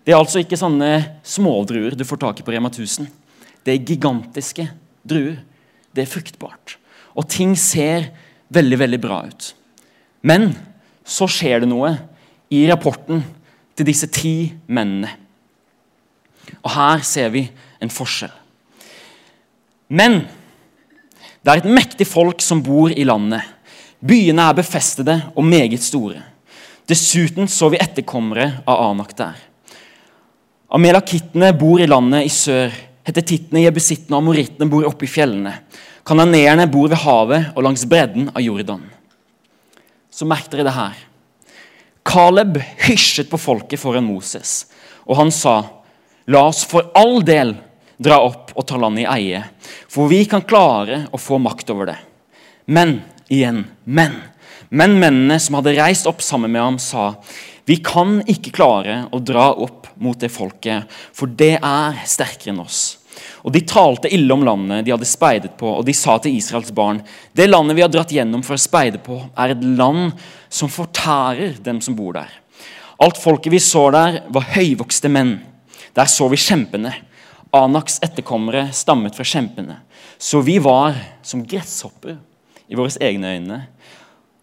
Det 0.07 0.15
er 0.15 0.21
altså 0.21 0.39
ikke 0.45 0.59
sånne 0.61 0.93
smådruer 1.27 1.97
du 1.99 2.05
får 2.07 2.21
tak 2.23 2.39
i 2.39 2.47
på 2.47 2.55
Rema 2.55 2.71
1000. 2.71 3.09
Det 3.67 3.75
er 3.75 3.83
gigantiske 3.83 4.69
druer. 5.03 5.41
Det 5.93 6.05
er 6.05 6.11
fruktbart. 6.11 6.77
Og 7.17 7.29
ting 7.29 7.55
ser 7.59 8.11
veldig, 8.53 8.79
veldig 8.85 9.01
bra 9.03 9.23
ut. 9.29 9.53
Men 10.23 10.53
så 11.05 11.29
skjer 11.31 11.63
det 11.63 11.71
noe 11.71 11.95
i 12.53 12.65
rapporten 12.71 13.23
til 13.77 13.89
disse 13.89 14.09
ti 14.13 14.53
mennene. 14.69 15.11
Og 16.63 16.73
her 16.75 17.03
ser 17.07 17.33
vi 17.35 17.47
en 17.83 17.93
forskjell. 17.93 18.33
Men 19.93 20.23
det 21.43 21.51
er 21.51 21.63
et 21.63 21.75
mektig 21.75 22.07
folk 22.09 22.43
som 22.45 22.63
bor 22.65 22.93
i 22.93 23.05
landet. 23.05 23.43
Byene 24.03 24.49
er 24.49 24.59
befestede 24.59 25.19
og 25.35 25.47
meget 25.47 25.83
store. 25.85 26.23
Dessuten 26.89 27.49
så 27.51 27.69
vi 27.73 27.81
etterkommere 27.83 28.63
av 28.67 28.81
Anak 28.91 29.15
der. 29.19 29.37
Amelakittene 30.73 31.53
bor 31.59 31.83
i 31.83 31.87
landet 31.87 32.27
i 32.27 32.33
sør. 32.33 32.73
Hetetittene, 33.07 33.65
jebusittene 33.65 34.15
og 34.15 34.23
amorittene 34.23 34.69
bor 34.71 34.87
oppe 34.87 35.09
i 35.09 35.11
fjellene. 35.11 35.57
Kananeerne 36.07 36.69
bor 36.71 36.91
ved 36.91 37.03
havet 37.03 37.51
og 37.57 37.65
langs 37.67 37.85
bredden 37.89 38.31
av 38.33 38.43
Jordan. 38.43 38.85
Så 40.13 40.27
merk 40.29 40.51
dere 40.53 40.67
det 40.69 40.77
her. 40.77 40.97
Caleb 42.07 42.59
hysjet 42.87 43.31
på 43.31 43.39
folket 43.39 43.81
foran 43.81 44.07
Moses, 44.07 44.67
og 45.07 45.17
han 45.19 45.31
sa, 45.35 45.61
La 46.31 46.45
oss 46.47 46.63
for 46.69 46.93
all 46.99 47.23
del 47.27 47.57
dra 48.03 48.19
opp 48.23 48.53
og 48.55 48.67
ta 48.67 48.79
landet 48.79 49.05
i 49.05 49.11
eie, 49.11 49.43
for 49.91 50.11
vi 50.11 50.23
kan 50.31 50.45
klare 50.47 51.05
å 51.11 51.19
få 51.19 51.39
makt 51.43 51.71
over 51.75 51.91
det. 51.91 51.99
Men 52.67 53.01
igjen, 53.31 53.65
men. 53.85 54.19
Men 54.73 54.97
mennene 55.01 55.39
som 55.43 55.59
hadde 55.59 55.75
reist 55.77 56.07
opp 56.09 56.23
sammen 56.25 56.53
med 56.55 56.63
ham, 56.63 56.79
sa 56.81 57.13
vi 57.65 57.77
kan 57.79 58.19
ikke 58.27 58.51
klare 58.55 59.05
å 59.15 59.21
dra 59.23 59.53
opp 59.55 59.87
mot 60.03 60.19
det 60.19 60.33
folket, 60.35 60.91
for 61.15 61.31
det 61.31 61.55
er 61.61 62.01
sterkere 62.11 62.51
enn 62.51 62.65
oss. 62.65 62.99
Og 63.47 63.53
De 63.55 63.63
talte 63.67 64.11
ille 64.11 64.35
om 64.35 64.43
landet 64.43 64.87
de 64.87 64.95
hadde 64.95 65.07
speidet 65.07 65.55
på, 65.59 65.69
og 65.69 65.87
de 65.87 65.95
sa 65.95 66.17
til 66.19 66.35
Israels 66.35 66.73
barn.: 66.75 67.03
Det 67.35 67.47
landet 67.47 67.77
vi 67.77 67.85
har 67.85 67.93
dratt 67.93 68.11
gjennom 68.11 68.43
for 68.43 68.59
å 68.59 68.63
speide 68.63 68.99
på, 68.99 69.21
er 69.39 69.55
et 69.55 69.63
land 69.63 70.19
som 70.49 70.71
fortærer 70.71 71.59
dem 71.63 71.81
som 71.81 71.95
bor 71.95 72.17
der. 72.19 72.31
Alt 72.99 73.19
folket 73.19 73.53
vi 73.53 73.63
så 73.63 73.91
der, 73.91 74.23
var 74.29 74.51
høyvokste 74.55 75.11
menn. 75.11 75.41
Der 75.95 76.07
så 76.07 76.29
vi 76.31 76.39
kjempene. 76.41 76.95
Anaks 77.53 77.99
etterkommere 78.03 78.71
stammet 78.73 79.15
fra 79.15 79.27
kjempene. 79.27 79.83
Så 80.19 80.41
vi 80.41 80.59
var 80.63 80.97
som 81.23 81.43
gresshopper 81.45 82.17
i 82.69 82.79
våre 82.79 82.95
egne 83.03 83.35
øyne. 83.37 83.59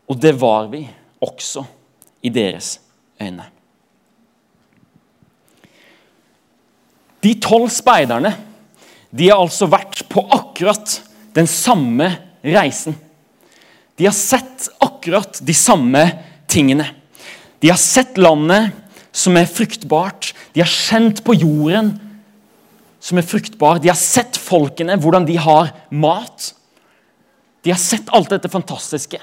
Og 0.07 0.19
det 0.19 0.35
var 0.39 0.67
vi 0.69 0.85
også 1.23 1.65
i 2.21 2.29
deres 2.29 2.77
øyne. 2.77 2.88
De 7.19 7.33
tolv 7.43 7.67
speiderne 7.73 8.31
de 9.09 9.29
har 9.31 9.41
altså 9.41 9.67
vært 9.69 10.03
på 10.11 10.21
akkurat 10.31 10.99
den 11.35 11.47
samme 11.49 12.11
reisen. 12.45 12.95
De 13.99 14.05
har 14.07 14.15
sett 14.15 14.69
akkurat 14.79 15.41
de 15.43 15.55
samme 15.57 16.03
tingene. 16.49 16.85
De 17.59 17.71
har 17.71 17.79
sett 17.81 18.19
landet 18.21 18.69
som 19.11 19.35
er 19.35 19.49
fruktbart. 19.49 20.31
De 20.53 20.61
har 20.63 20.69
kjent 20.69 21.23
på 21.25 21.35
jorden 21.35 21.95
som 23.03 23.19
er 23.19 23.27
fruktbar. 23.27 23.81
De 23.81 23.89
har 23.91 23.99
sett 23.99 24.37
folkene, 24.39 24.95
hvordan 25.01 25.27
de 25.27 25.35
har 25.41 25.73
mat. 25.89 26.53
De 27.65 27.73
har 27.73 27.81
sett 27.81 28.07
alt 28.15 28.31
dette 28.31 28.51
fantastiske. 28.51 29.19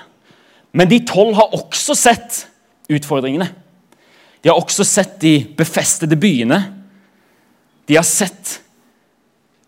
Men 0.76 0.90
de 0.90 1.00
tolv 1.08 1.38
har 1.38 1.54
også 1.56 1.96
sett 1.96 2.42
utfordringene. 2.92 3.48
De 4.42 4.50
har 4.50 4.58
også 4.58 4.84
sett 4.86 5.18
de 5.22 5.38
befestede 5.58 6.18
byene. 6.20 6.60
De 7.86 7.96
har 7.98 8.06
sett 8.06 8.58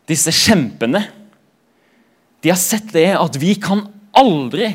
disse 0.08 0.32
kjempene. 0.34 1.02
De 2.40 2.52
har 2.52 2.60
sett 2.60 2.92
det 2.94 3.10
at 3.18 3.38
vi 3.40 3.54
kan 3.60 3.84
aldri 4.18 4.72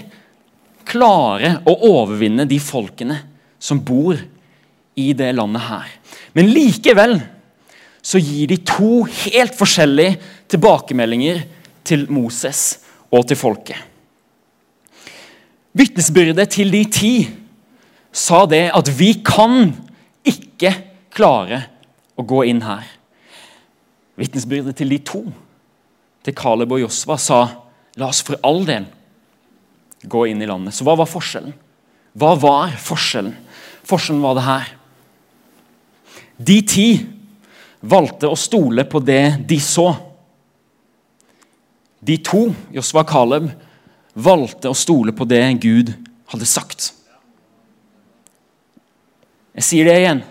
klare 0.88 1.58
å 1.70 1.76
overvinne 1.88 2.46
de 2.48 2.60
folkene 2.62 3.22
som 3.64 3.80
bor 3.84 4.20
i 5.00 5.14
det 5.18 5.32
landet 5.36 5.66
her. 5.70 5.88
Men 6.36 6.52
likevel 6.54 7.18
så 8.04 8.20
gir 8.20 8.52
de 8.52 8.60
to 8.68 9.06
helt 9.08 9.56
forskjellige 9.56 10.18
tilbakemeldinger 10.52 11.46
til 11.88 12.06
Moses 12.12 12.84
og 13.14 13.26
til 13.30 13.40
folket. 13.40 13.80
Vitnesbyrdet 15.74 16.52
til 16.54 16.70
de 16.74 16.84
ti 16.94 17.14
sa 18.14 18.44
det 18.50 18.68
at 18.76 18.90
vi 18.94 19.16
kan 19.26 19.74
ikke 20.24 20.72
klare 21.14 21.64
å 22.16 22.26
gå 22.28 22.44
inn 22.50 22.62
her. 22.64 22.86
Vitnesbyrdet 24.20 24.78
til 24.78 24.94
de 24.94 25.00
to, 25.02 25.24
til 26.24 26.36
Caleb 26.38 26.76
og 26.76 26.84
Josva, 26.86 27.18
sa 27.18 27.40
la 27.98 28.10
oss 28.10 28.22
for 28.26 28.40
all 28.46 28.62
del 28.70 28.86
gå 30.04 30.28
inn 30.30 30.42
i 30.44 30.48
landet. 30.48 30.76
Så 30.76 30.86
hva 30.86 30.96
var 31.00 31.10
forskjellen? 31.10 31.56
Hva 32.14 32.34
var 32.38 32.74
forskjellen? 32.78 33.34
Forskjellen 33.88 34.24
var 34.24 34.38
det 34.38 34.48
her. 34.48 34.72
De 36.38 36.58
ti 36.68 36.88
valgte 37.84 38.30
å 38.30 38.40
stole 38.40 38.86
på 38.88 39.02
det 39.04 39.44
de 39.48 39.60
så. 39.64 39.90
De 42.04 42.18
to, 42.24 42.50
Josva 42.76 43.04
og 43.04 43.12
Caleb, 43.12 43.50
valgte 44.14 44.70
å 44.70 44.78
stole 44.78 45.16
på 45.16 45.26
det 45.28 45.42
Gud 45.64 45.94
hadde 46.32 46.48
sagt. 46.50 46.92
Jeg 49.54 49.68
sier 49.68 49.88
det 49.88 49.98
igjen. 50.02 50.24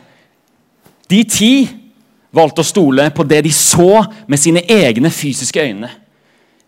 De 1.10 1.20
ti 1.28 1.52
valgte 2.32 2.64
å 2.64 2.66
stole 2.66 3.10
på 3.14 3.26
det 3.28 3.42
de 3.46 3.52
så 3.54 4.02
med 4.30 4.40
sine 4.40 4.64
egne 4.70 5.12
fysiske 5.12 5.62
øyne. 5.62 5.90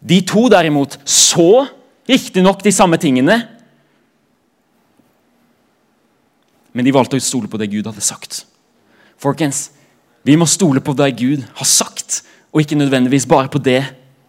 De 0.05 0.21
to 0.29 0.47
derimot 0.53 0.99
så 1.09 1.65
riktignok 2.09 2.61
de 2.63 2.73
samme 2.75 2.99
tingene, 3.01 3.39
men 6.75 6.85
de 6.85 6.93
valgte 6.93 7.17
å 7.17 7.23
stole 7.23 7.49
på 7.49 7.59
det 7.61 7.71
Gud 7.73 7.87
hadde 7.89 8.05
sagt. 8.05 8.43
Folkens, 9.17 9.71
vi 10.27 10.37
må 10.37 10.47
stole 10.51 10.83
på 10.85 10.93
det 10.99 11.15
Gud 11.21 11.45
har 11.57 11.69
sagt, 11.69 12.23
og 12.53 12.61
ikke 12.61 12.79
nødvendigvis 12.79 13.29
bare 13.31 13.49
på 13.49 13.63
det 13.63 13.81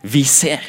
vi 0.06 0.24
ser. 0.30 0.62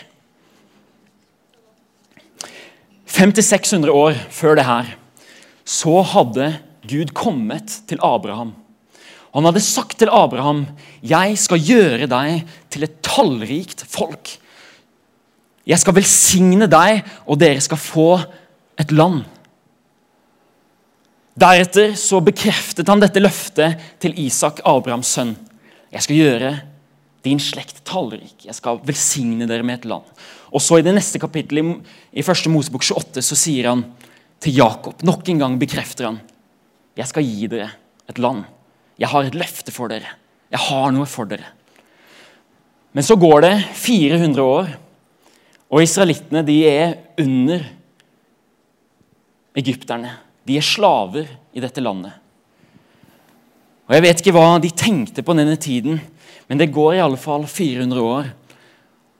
500-600 3.06 3.92
år 3.92 4.16
før 4.34 4.58
det 4.58 4.66
her 4.66 4.88
så 5.66 6.00
hadde 6.04 6.50
Gud 6.88 7.12
kommet 7.16 7.82
til 7.88 8.00
Abraham. 8.04 8.54
Han 9.36 9.44
hadde 9.44 9.60
sagt 9.60 9.98
til 9.98 10.08
Abraham, 10.08 10.66
'Jeg 11.02 11.38
skal 11.38 11.60
gjøre 11.60 12.06
deg 12.06 12.46
til 12.70 12.84
et 12.84 13.02
tallrikt 13.02 13.84
folk.' 13.84 14.38
'Jeg 15.66 15.78
skal 15.78 15.94
velsigne 15.94 16.66
deg, 16.66 17.04
og 17.26 17.38
dere 17.38 17.60
skal 17.60 17.76
få 17.76 18.20
et 18.78 18.92
land.' 18.92 19.24
Deretter 21.36 21.92
så 22.00 22.22
bekreftet 22.24 22.88
han 22.88 23.00
dette 23.00 23.20
løftet 23.20 23.76
til 24.00 24.14
Isak, 24.16 24.62
Abrahams 24.64 25.06
sønn. 25.06 25.36
Jeg 25.92 26.02
skal 26.02 26.16
gjøre 26.16 26.52
din 27.26 27.38
slekt 27.42 27.82
tallrik. 27.84 28.46
Jeg 28.46 28.54
skal 28.56 28.80
velsigne 28.86 29.46
dere 29.48 29.62
med 29.66 29.80
et 29.80 29.84
land. 29.90 30.06
Og 30.48 30.62
så 30.62 30.78
I 30.78 30.86
det 30.86 30.94
neste 30.96 31.20
kapittelet, 31.20 31.82
i 32.12 32.24
første 32.24 32.48
Mosebok 32.48 32.80
28, 32.80 33.20
så 33.20 33.36
sier 33.36 33.68
han 33.68 33.84
til 34.40 34.56
Jakob 34.56 35.02
Nok 35.04 35.28
en 35.28 35.42
gang 35.42 35.58
bekrefter 35.60 36.08
han. 36.08 36.20
Jeg 36.96 37.10
skal 37.10 37.26
gi 37.26 37.48
dere 37.52 37.70
et 38.08 38.20
land. 38.22 38.44
Jeg 38.96 39.10
har 39.12 39.26
et 39.26 39.36
løfte 39.36 39.74
for 39.74 39.92
dere. 39.92 40.14
Jeg 40.52 40.62
har 40.68 40.92
noe 40.94 41.08
for 41.10 41.28
dere. 41.28 41.52
Men 42.96 43.04
så 43.04 43.18
går 43.20 43.42
det 43.44 43.54
400 43.76 44.40
år, 44.40 44.70
og 45.68 45.82
israelittene 45.82 46.40
de 46.46 46.54
er 46.70 46.94
under 47.20 47.66
egypterne. 49.58 50.14
De 50.46 50.56
er 50.56 50.64
slaver 50.64 51.28
i 51.52 51.60
dette 51.60 51.82
landet. 51.82 52.14
Og 53.86 53.94
Jeg 53.94 54.02
vet 54.02 54.22
ikke 54.22 54.34
hva 54.34 54.56
de 54.62 54.70
tenkte 54.72 55.22
på 55.22 55.34
denne 55.36 55.58
tiden, 55.60 56.00
men 56.48 56.58
det 56.58 56.72
går 56.72 56.96
i 56.96 57.02
alle 57.04 57.20
fall 57.20 57.44
400 57.46 58.00
år. 58.02 58.30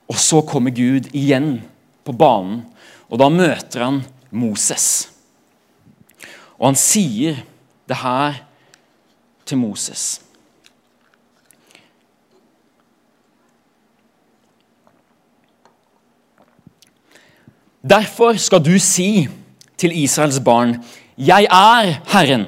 Og 0.09 0.19
så 0.23 0.41
kommer 0.47 0.71
Gud 0.71 1.11
igjen 1.13 1.59
på 2.07 2.15
banen, 2.15 2.63
og 3.11 3.21
da 3.21 3.29
møter 3.31 3.85
han 3.85 4.01
Moses. 4.31 5.11
Og 6.57 6.71
han 6.71 6.79
sier 6.79 7.43
det 7.89 7.97
her 7.97 8.41
til 9.47 9.59
Moses. 9.59 10.21
Derfor 17.87 18.35
skal 18.43 18.65
du 18.65 18.79
si 18.83 19.29
til 19.79 19.93
Israels 19.95 20.41
barn, 20.41 20.85
'Jeg 21.19 21.47
er 21.51 22.01
Herren. 22.13 22.47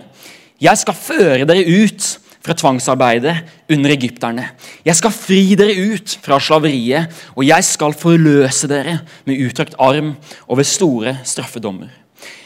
Jeg 0.61 0.79
skal 0.79 0.95
føre 0.95 1.45
dere 1.47 1.85
ut 1.85 2.19
fra 2.45 2.55
tvangsarbeidet 2.57 3.37
under 3.71 3.93
egypterne. 3.93 4.49
Jeg 4.85 4.97
skal 4.97 5.15
fri 5.15 5.55
dere 5.59 5.77
ut 5.93 6.15
fra 6.25 6.41
slaveriet, 6.41 7.11
og 7.37 7.47
jeg 7.47 7.65
skal 7.67 7.93
forløse 7.93 8.69
dere 8.71 8.99
med 9.29 9.43
uttrakt 9.47 9.77
arm 9.79 10.15
og 10.47 10.61
ved 10.61 10.65
store 10.65 11.19
straffedommer. 11.25 11.91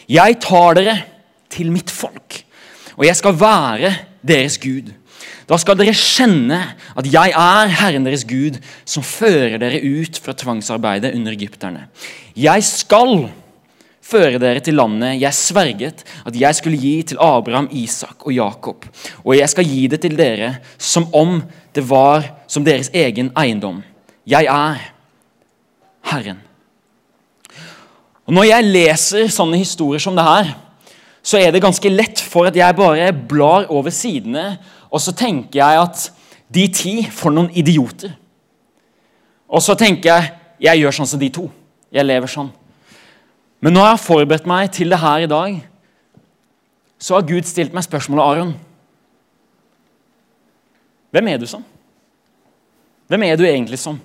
Jeg 0.08 0.40
tar 0.42 0.74
dere 0.74 0.96
til 1.52 1.70
mitt 1.72 1.90
folk, 1.90 2.31
og 2.96 3.06
jeg 3.06 3.16
skal 3.18 3.38
være 3.40 3.92
deres 4.22 4.58
Gud. 4.62 4.92
Da 5.48 5.58
skal 5.58 5.76
dere 5.78 5.94
kjenne 5.96 6.58
at 6.96 7.08
jeg 7.10 7.34
er 7.36 7.70
Herren 7.80 8.06
deres 8.06 8.24
Gud, 8.28 8.58
som 8.84 9.04
fører 9.04 9.58
dere 9.60 9.82
ut 9.82 10.18
fra 10.22 10.34
tvangsarbeidet 10.38 11.14
under 11.16 11.34
egypterne. 11.34 11.86
Jeg 12.38 12.64
skal 12.64 13.26
føre 14.02 14.40
dere 14.42 14.62
til 14.64 14.76
landet 14.76 15.20
jeg 15.20 15.36
sverget 15.36 16.04
at 16.26 16.36
jeg 16.38 16.58
skulle 16.58 16.80
gi 16.80 16.94
til 17.12 17.20
Abraham, 17.22 17.68
Isak 17.72 18.26
og 18.26 18.34
Jakob. 18.34 18.86
Og 19.24 19.36
jeg 19.38 19.50
skal 19.50 19.68
gi 19.68 19.86
det 19.90 20.02
til 20.04 20.16
dere 20.18 20.56
som 20.78 21.08
om 21.14 21.40
det 21.74 21.84
var 21.88 22.26
som 22.50 22.64
deres 22.64 22.90
egen 22.94 23.32
eiendom. 23.38 23.82
Jeg 24.26 24.46
er 24.46 24.80
Herren. 26.12 26.40
Og 28.26 28.34
Når 28.34 28.46
jeg 28.46 28.70
leser 28.70 29.30
sånne 29.32 29.58
historier 29.58 30.02
som 30.02 30.14
det 30.16 30.24
her, 30.26 30.52
så 31.22 31.38
er 31.38 31.52
det 31.54 31.62
ganske 31.62 31.90
lett 31.92 32.20
for 32.20 32.48
at 32.50 32.56
jeg 32.58 32.76
bare 32.76 33.12
blar 33.12 33.68
over 33.70 33.94
sidene, 33.94 34.56
og 34.90 35.00
så 35.00 35.14
tenker 35.16 35.60
jeg 35.60 35.82
at 35.82 36.08
de 36.52 36.66
ti 36.74 36.94
får 37.06 37.32
noen 37.32 37.52
idioter. 37.56 38.12
Og 39.52 39.62
så 39.62 39.76
tenker 39.78 40.10
jeg 40.10 40.32
jeg 40.62 40.82
gjør 40.82 40.94
sånn 40.94 41.10
som 41.10 41.20
de 41.20 41.28
to. 41.34 41.48
Jeg 41.92 42.06
lever 42.06 42.30
sånn. 42.30 42.50
Men 43.62 43.74
når 43.74 43.84
jeg 43.84 43.94
har 43.94 44.02
forberedt 44.02 44.48
meg 44.50 44.70
til 44.74 44.92
det 44.92 44.98
her 45.02 45.24
i 45.24 45.30
dag, 45.30 45.56
så 47.02 47.16
har 47.16 47.26
Gud 47.26 47.46
stilt 47.46 47.74
meg 47.74 47.84
spørsmålet, 47.86 48.22
Aron. 48.22 48.52
Hvem 51.12 51.28
er 51.28 51.40
du 51.42 51.46
som? 51.50 51.64
Hvem 53.10 53.26
er 53.26 53.36
du 53.36 53.44
egentlig 53.44 53.78
som? 53.82 53.98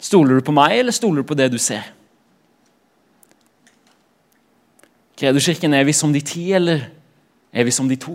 Stoler 0.00 0.38
du 0.38 0.44
på 0.46 0.54
meg, 0.54 0.78
eller 0.78 0.94
stoler 0.94 1.22
du 1.22 1.28
på 1.28 1.36
det 1.38 1.50
du 1.52 1.58
ser? 1.60 1.90
Kredoskirken, 5.20 5.74
er 5.76 5.84
vi 5.84 5.92
som 5.92 6.14
de 6.14 6.20
ti, 6.24 6.46
eller 6.56 6.86
er 7.52 7.66
vi 7.68 7.72
som 7.74 7.88
de 7.90 7.98
to? 8.00 8.14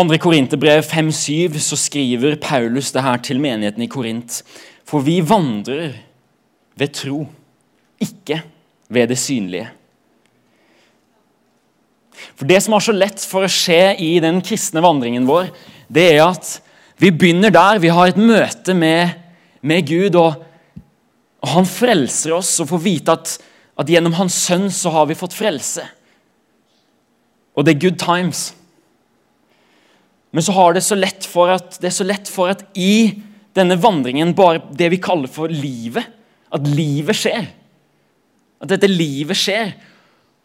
Andre 0.00 0.16
Korinterbrev 0.18 0.80
5,7 0.88 1.58
så 1.62 1.76
skriver 1.76 2.38
Paulus 2.40 2.88
det 2.94 3.04
her 3.04 3.20
til 3.22 3.42
menigheten 3.44 3.84
i 3.84 3.90
Korint. 3.92 4.40
For 4.88 5.04
vi 5.04 5.20
vandrer 5.20 5.98
ved 6.80 6.94
tro, 6.96 7.26
ikke 8.00 8.40
ved 8.88 9.12
det 9.12 9.18
synlige. 9.20 9.68
For 12.34 12.48
Det 12.48 12.62
som 12.62 12.72
har 12.72 12.82
så 12.88 12.96
lett 12.96 13.20
for 13.20 13.44
å 13.44 13.52
skje 13.52 13.98
i 14.00 14.16
den 14.24 14.40
kristne 14.40 14.80
vandringen 14.82 15.28
vår, 15.28 15.52
det 15.92 16.08
er 16.16 16.24
at 16.24 16.56
vi 16.96 17.12
begynner 17.12 17.52
der. 17.52 17.78
Vi 17.84 17.92
har 17.92 18.08
et 18.08 18.18
møte 18.18 18.74
med, 18.74 19.12
med 19.60 19.86
Gud, 19.86 20.16
og, 20.16 20.40
og, 21.44 21.50
han 21.52 21.68
frelser 21.68 22.32
oss 22.38 22.56
og 22.62 22.70
får 22.70 22.80
vite 22.80 23.14
at, 23.14 23.36
at 23.76 23.90
gjennom 23.92 24.16
hans 24.16 24.36
sønn 24.46 24.70
så 24.72 24.92
har 24.94 25.08
vi 25.10 25.18
fått 25.18 25.36
frelse. 25.36 25.84
Og 27.54 27.66
det 27.66 27.74
er 27.74 27.82
good 27.84 27.98
times. 28.00 28.48
Men 30.34 30.42
så 30.42 30.54
har 30.56 30.74
det 30.74 30.82
så 30.82 30.96
lett 30.98 31.26
for 31.28 31.52
at, 31.52 31.76
det 31.78 31.90
er 31.90 31.94
så 31.94 32.06
lett 32.06 32.30
for 32.32 32.50
at 32.50 32.64
i 32.74 33.20
denne 33.54 33.76
vandringen 33.78 34.32
bare 34.34 34.64
det 34.74 34.88
vi 34.90 35.02
kaller 35.02 35.30
for 35.30 35.52
livet 35.52 36.08
At 36.54 36.66
livet 36.70 37.18
skjer. 37.18 37.46
At 38.62 38.70
dette 38.70 38.86
livet 38.86 39.38
skjer. 39.38 39.72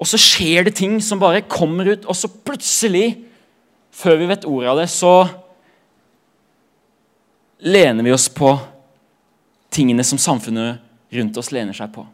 Og 0.02 0.08
så 0.10 0.18
skjer 0.18 0.66
det 0.66 0.74
ting 0.80 0.96
som 1.06 1.22
bare 1.22 1.44
kommer 1.46 1.86
ut, 1.92 2.08
og 2.10 2.18
så 2.18 2.30
plutselig, 2.32 3.20
før 3.94 4.18
vi 4.18 4.30
vet 4.32 4.48
ordet 4.50 4.72
av 4.72 4.80
det, 4.80 4.88
så 4.90 5.14
lener 7.62 8.08
vi 8.08 8.14
oss 8.16 8.26
på 8.32 8.56
tingene 9.70 10.06
som 10.08 10.18
samfunnet 10.18 10.89
rundt 11.10 11.38
oss 11.38 11.52
lener 11.52 11.74
seg 11.74 11.92
på. 11.94 12.06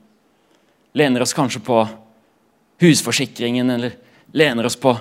Lener 0.96 1.24
oss 1.26 1.36
kanskje 1.36 1.62
på 1.64 1.82
husforsikringen, 2.82 3.70
eller 3.70 3.96
lener 4.32 4.66
oss 4.66 4.76
på 4.80 4.96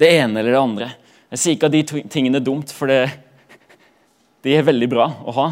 det 0.00 0.10
ene 0.18 0.40
eller 0.40 0.54
det 0.54 0.60
andre. 0.60 0.90
Jeg 1.30 1.42
sier 1.42 1.56
ikke 1.56 1.68
at 1.70 1.76
de 1.76 2.04
tingene 2.10 2.40
er 2.40 2.46
dumt, 2.46 2.72
for 2.74 2.90
det, 2.90 3.04
de 4.42 4.54
er 4.56 4.66
veldig 4.66 4.88
bra 4.90 5.06
å 5.22 5.34
ha. 5.36 5.50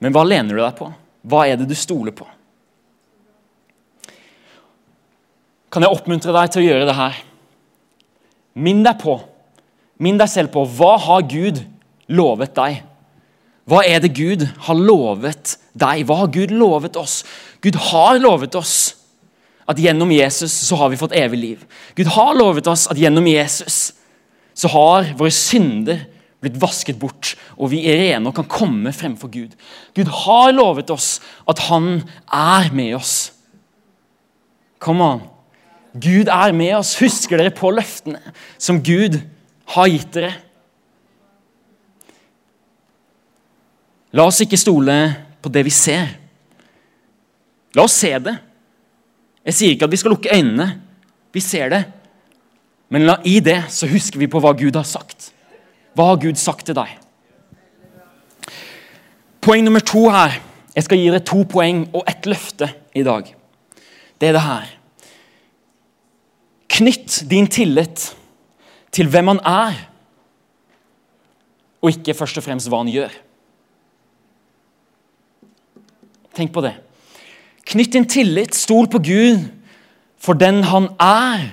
Men 0.00 0.14
hva 0.14 0.24
lener 0.26 0.54
du 0.54 0.62
deg 0.62 0.76
på? 0.78 0.90
Hva 1.26 1.46
er 1.48 1.58
det 1.60 1.68
du 1.68 1.74
stoler 1.76 2.14
på? 2.16 2.26
Kan 5.70 5.86
jeg 5.86 5.94
oppmuntre 5.94 6.34
deg 6.34 6.52
til 6.52 6.62
å 6.62 6.66
gjøre 6.66 6.86
det 6.88 6.96
her? 6.98 7.18
Minn 8.60 8.82
deg 8.82 8.98
på, 9.02 9.16
minn 10.02 10.18
deg 10.18 10.30
selv 10.30 10.50
på 10.54 10.64
hva 10.78 10.96
har 10.98 11.26
Gud 11.30 11.60
lovet 12.10 12.54
deg? 12.56 12.80
Hva 13.70 13.84
er 13.86 14.02
det 14.02 14.16
Gud 14.18 14.42
har 14.66 14.78
lovet 14.78 15.54
deg? 15.78 16.02
Hva 16.08 16.24
har 16.24 16.32
Gud 16.34 16.50
lovet 16.50 16.96
oss? 16.98 17.20
Gud 17.62 17.78
har 17.90 18.18
lovet 18.18 18.56
oss 18.58 18.96
at 19.70 19.78
gjennom 19.78 20.10
Jesus 20.10 20.50
så 20.66 20.78
har 20.80 20.90
vi 20.90 20.98
fått 20.98 21.14
evig 21.14 21.38
liv. 21.38 21.60
Gud 21.94 22.10
har 22.16 22.34
lovet 22.34 22.66
oss 22.66 22.88
at 22.90 22.98
gjennom 22.98 23.28
Jesus 23.30 23.92
så 24.58 24.70
har 24.72 25.12
våre 25.18 25.30
synder 25.30 26.02
blitt 26.40 26.56
vasket 26.60 26.98
bort, 26.98 27.34
og 27.60 27.70
vi 27.70 27.82
er 27.88 28.00
rene 28.00 28.30
og 28.30 28.36
kan 28.38 28.48
komme 28.50 28.92
fremfor 28.96 29.30
Gud. 29.30 29.52
Gud 29.94 30.10
har 30.24 30.54
lovet 30.56 30.90
oss 30.90 31.18
at 31.48 31.62
han 31.68 32.00
er 32.26 32.72
med 32.74 32.96
oss. 32.96 33.30
Come 34.80 35.04
on. 35.04 35.22
Gud 35.94 36.30
er 36.32 36.54
med 36.56 36.74
oss. 36.78 36.96
Husker 36.98 37.38
dere 37.38 37.52
på 37.54 37.70
løftene 37.74 38.20
som 38.58 38.80
Gud 38.82 39.20
har 39.76 39.90
gitt 39.92 40.10
dere? 40.16 40.32
La 44.16 44.26
oss 44.26 44.40
ikke 44.42 44.58
stole 44.58 44.96
på 45.40 45.52
det 45.52 45.62
vi 45.66 45.72
ser. 45.74 46.16
La 47.76 47.84
oss 47.86 47.98
se 48.00 48.10
det. 48.18 48.36
Jeg 49.46 49.56
sier 49.56 49.74
ikke 49.74 49.86
at 49.86 49.94
vi 49.94 50.00
skal 50.00 50.14
lukke 50.14 50.32
øynene. 50.34 50.68
Vi 51.32 51.42
ser 51.44 51.70
det. 51.70 51.84
Men 52.90 53.06
i 53.24 53.38
det 53.44 53.62
så 53.70 53.86
husker 53.90 54.18
vi 54.18 54.28
på 54.30 54.40
hva 54.42 54.52
Gud 54.58 54.74
har 54.74 54.86
sagt. 54.88 55.30
Hva 55.94 56.10
har 56.10 56.20
Gud 56.22 56.38
sagt 56.38 56.66
til 56.66 56.76
deg? 56.78 56.90
Poeng 59.40 59.62
nummer 59.64 59.82
to 59.84 60.08
her. 60.10 60.40
Jeg 60.74 60.86
skal 60.86 61.00
gi 61.00 61.08
dere 61.08 61.24
to 61.26 61.44
poeng 61.50 61.84
og 61.94 62.04
ett 62.10 62.26
løfte 62.30 62.68
i 62.94 63.04
dag. 63.06 63.30
Det 64.20 64.28
er 64.28 64.36
det 64.36 64.44
her. 64.44 64.68
Knytt 66.70 67.22
din 67.30 67.48
tillit 67.50 68.10
til 68.94 69.08
hvem 69.10 69.30
han 69.32 69.40
er, 69.46 69.78
og 71.80 71.94
ikke 71.94 72.14
først 72.14 72.38
og 72.38 72.44
fremst 72.44 72.68
hva 72.70 72.82
han 72.82 72.92
gjør. 72.92 73.14
Tenk 76.40 76.54
på 76.54 76.64
det. 76.64 76.72
Knytt 77.68 77.92
din 77.92 78.08
tillit, 78.08 78.56
stol 78.56 78.88
på 78.88 79.02
Gud 79.04 79.42
for 80.20 80.36
den 80.36 80.62
han 80.68 80.88
er 81.00 81.50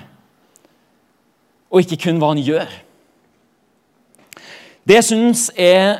og 1.68 1.82
ikke 1.84 1.98
kun 2.06 2.20
hva 2.20 2.32
han 2.32 2.40
gjør. 2.40 2.68
Det 4.88 4.96
jeg 4.96 5.06
syns 5.10 5.48
er 5.52 5.98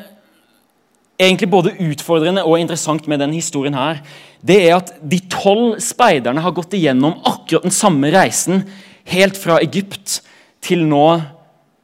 egentlig 1.20 1.51
både 1.53 1.74
utfordrende 1.85 2.44
og 2.46 2.57
interessant 2.57 3.09
med 3.11 3.20
denne 3.20 3.37
historien, 3.37 3.77
her, 3.77 4.01
det 4.40 4.57
er 4.62 4.79
at 4.79 4.94
de 5.03 5.18
tolv 5.29 5.77
speiderne 5.85 6.40
har 6.40 6.55
gått 6.57 6.77
igjennom 6.79 7.18
akkurat 7.29 7.66
den 7.66 7.74
samme 7.74 8.09
reisen 8.14 8.62
helt 9.12 9.37
fra 9.37 9.59
Egypt 9.64 10.22
til 10.64 10.87
nå 10.88 11.18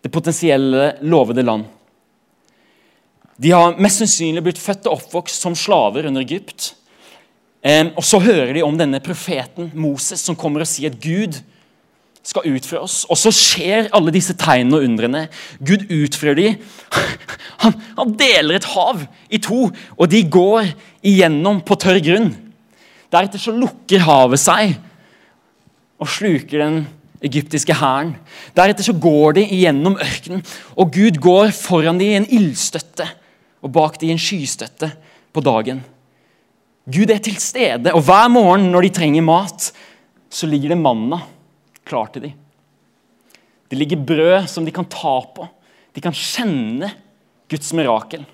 det 0.05 0.13
potensielle 0.13 0.95
lovede 1.05 1.45
land. 1.45 1.67
De 3.37 3.51
har 3.51 3.77
mest 3.83 4.01
sannsynlig 4.01 4.45
blitt 4.47 4.63
født 4.63 4.87
og 4.87 5.01
oppvokst 5.01 5.45
som 5.45 5.57
slaver 5.59 6.07
under 6.09 6.23
Egypt. 6.23 6.73
Og 7.65 8.05
Så 8.05 8.21
hører 8.21 8.53
de 8.53 8.63
om 8.63 8.77
denne 8.77 9.01
profeten 9.01 9.71
Moses 9.73 10.21
som 10.21 10.37
kommer 10.37 10.65
og 10.65 10.69
sier 10.69 10.93
at 10.93 11.01
Gud 11.01 11.39
skal 12.25 12.47
utføre 12.49 12.85
oss. 12.85 13.03
Og 13.09 13.19
så 13.21 13.33
skjer 13.35 13.91
alle 13.95 14.13
disse 14.15 14.35
tegnene 14.41 14.79
og 14.79 14.87
undrene. 14.89 15.27
Gud 15.61 15.87
utfører 15.93 16.39
de. 16.41 16.49
Han, 17.65 17.73
han, 17.97 18.11
deler 18.19 18.59
et 18.59 18.67
hav 18.75 18.99
i 19.33 19.39
to, 19.41 19.71
og 19.97 20.09
de 20.13 20.19
går 20.29 20.67
igjennom 21.07 21.63
på 21.65 21.79
tørr 21.81 22.01
grunn. 22.05 22.27
Deretter 23.09 23.41
så 23.41 23.55
lukker 23.57 24.03
havet 24.05 24.43
seg 24.43 24.75
og 26.03 26.11
sluker 26.13 26.61
den 26.61 26.77
egyptiske 27.25 27.77
hæren. 27.79 28.11
Deretter 28.59 28.85
så 28.85 28.93
går 29.01 29.39
de 29.39 29.47
igjennom 29.47 29.97
ørkenen, 29.97 30.45
og 30.77 30.93
Gud 30.93 31.23
går 31.25 31.55
foran 31.57 32.03
dem 32.03 32.11
i 32.11 32.19
en 32.19 32.29
ildstøtte 32.29 33.07
og 33.65 33.73
bak 33.79 33.97
dem 34.03 34.13
i 34.13 34.17
en 34.19 34.21
skystøtte 34.21 34.91
på 35.33 35.47
dagen. 35.47 35.81
Gud 36.85 37.11
er 37.11 37.21
til 37.25 37.37
stede, 37.41 37.95
og 37.97 38.05
hver 38.05 38.29
morgen 38.29 38.69
når 38.73 38.87
de 38.87 38.95
trenger 38.99 39.25
mat, 39.25 39.71
så 40.29 40.49
ligger 40.51 40.75
det 40.75 40.81
manna 40.81 41.23
klar 41.87 42.11
til 42.13 42.27
dem. 42.27 42.35
Det 43.71 43.79
ligger 43.79 44.05
brød 44.07 44.49
som 44.51 44.67
de 44.67 44.73
kan 44.75 44.87
ta 44.89 45.17
på. 45.35 45.47
De 45.97 46.03
kan 46.05 46.15
kjenne 46.15 46.91
Guds 47.51 47.73
mirakel. 47.77 48.25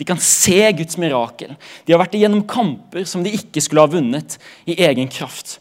De 0.00 0.06
kan 0.08 0.20
se 0.24 0.62
Guds 0.72 0.96
mirakel. 0.96 1.52
De 1.84 1.92
har 1.92 2.00
vært 2.00 2.16
igjennom 2.16 2.46
kamper 2.48 3.04
som 3.04 3.24
de 3.24 3.34
ikke 3.36 3.60
skulle 3.60 3.84
ha 3.84 3.92
vunnet 3.92 4.38
i 4.64 4.78
egen 4.80 5.10
kraft. 5.12 5.58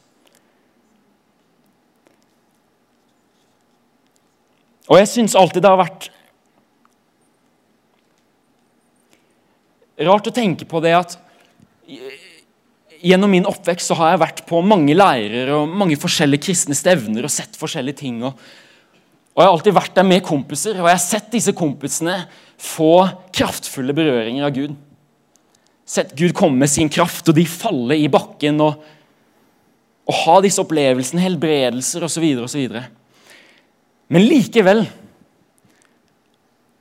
Og 4.90 4.98
jeg 4.98 5.12
syns 5.12 5.36
alltid 5.38 5.62
det 5.66 5.70
har 5.70 5.82
vært 5.84 6.08
rart 10.08 10.30
å 10.32 10.34
tenke 10.34 10.66
på 10.70 10.80
det 10.82 10.96
at 10.96 11.20
gjennom 13.02 13.32
min 13.32 13.48
oppvekst 13.48 13.92
så 13.92 13.98
har 14.00 14.14
jeg 14.14 14.22
vært 14.24 14.42
på 14.50 14.60
mange 14.66 14.96
leirer 14.96 15.52
og 15.56 15.72
mange 15.72 15.98
forskjellige 16.00 16.50
kristne 16.50 16.78
stevner 16.78 17.26
og 17.26 17.34
sett 17.34 17.58
forskjellige 17.60 18.02
ting. 18.02 18.22
Og, 18.28 18.36
og 18.36 19.42
Jeg 19.42 19.48
har 19.48 19.56
alltid 19.56 19.78
vært 19.78 19.98
der 19.98 20.08
med 20.08 20.26
kompiser, 20.26 20.78
og 20.80 20.90
jeg 20.90 20.98
har 20.98 21.04
sett 21.04 21.32
disse 21.34 21.56
kompisene 21.56 22.22
få 22.60 23.08
kraftfulle 23.36 23.96
berøringer 23.96 24.48
av 24.48 24.56
Gud. 24.56 24.76
Sett 25.90 26.14
Gud 26.18 26.36
komme 26.38 26.60
med 26.62 26.72
sin 26.72 26.92
kraft, 26.92 27.30
og 27.32 27.38
de 27.38 27.48
falle 27.50 27.98
i 27.98 28.10
bakken 28.12 28.60
og, 28.62 28.84
og 30.10 30.22
ha 30.26 30.40
disse 30.44 30.62
opplevelsene, 30.62 31.24
helbredelser 31.24 32.06
osv. 32.06 32.28
osv. 32.46 32.80
Men 34.10 34.26
likevel 34.26 34.84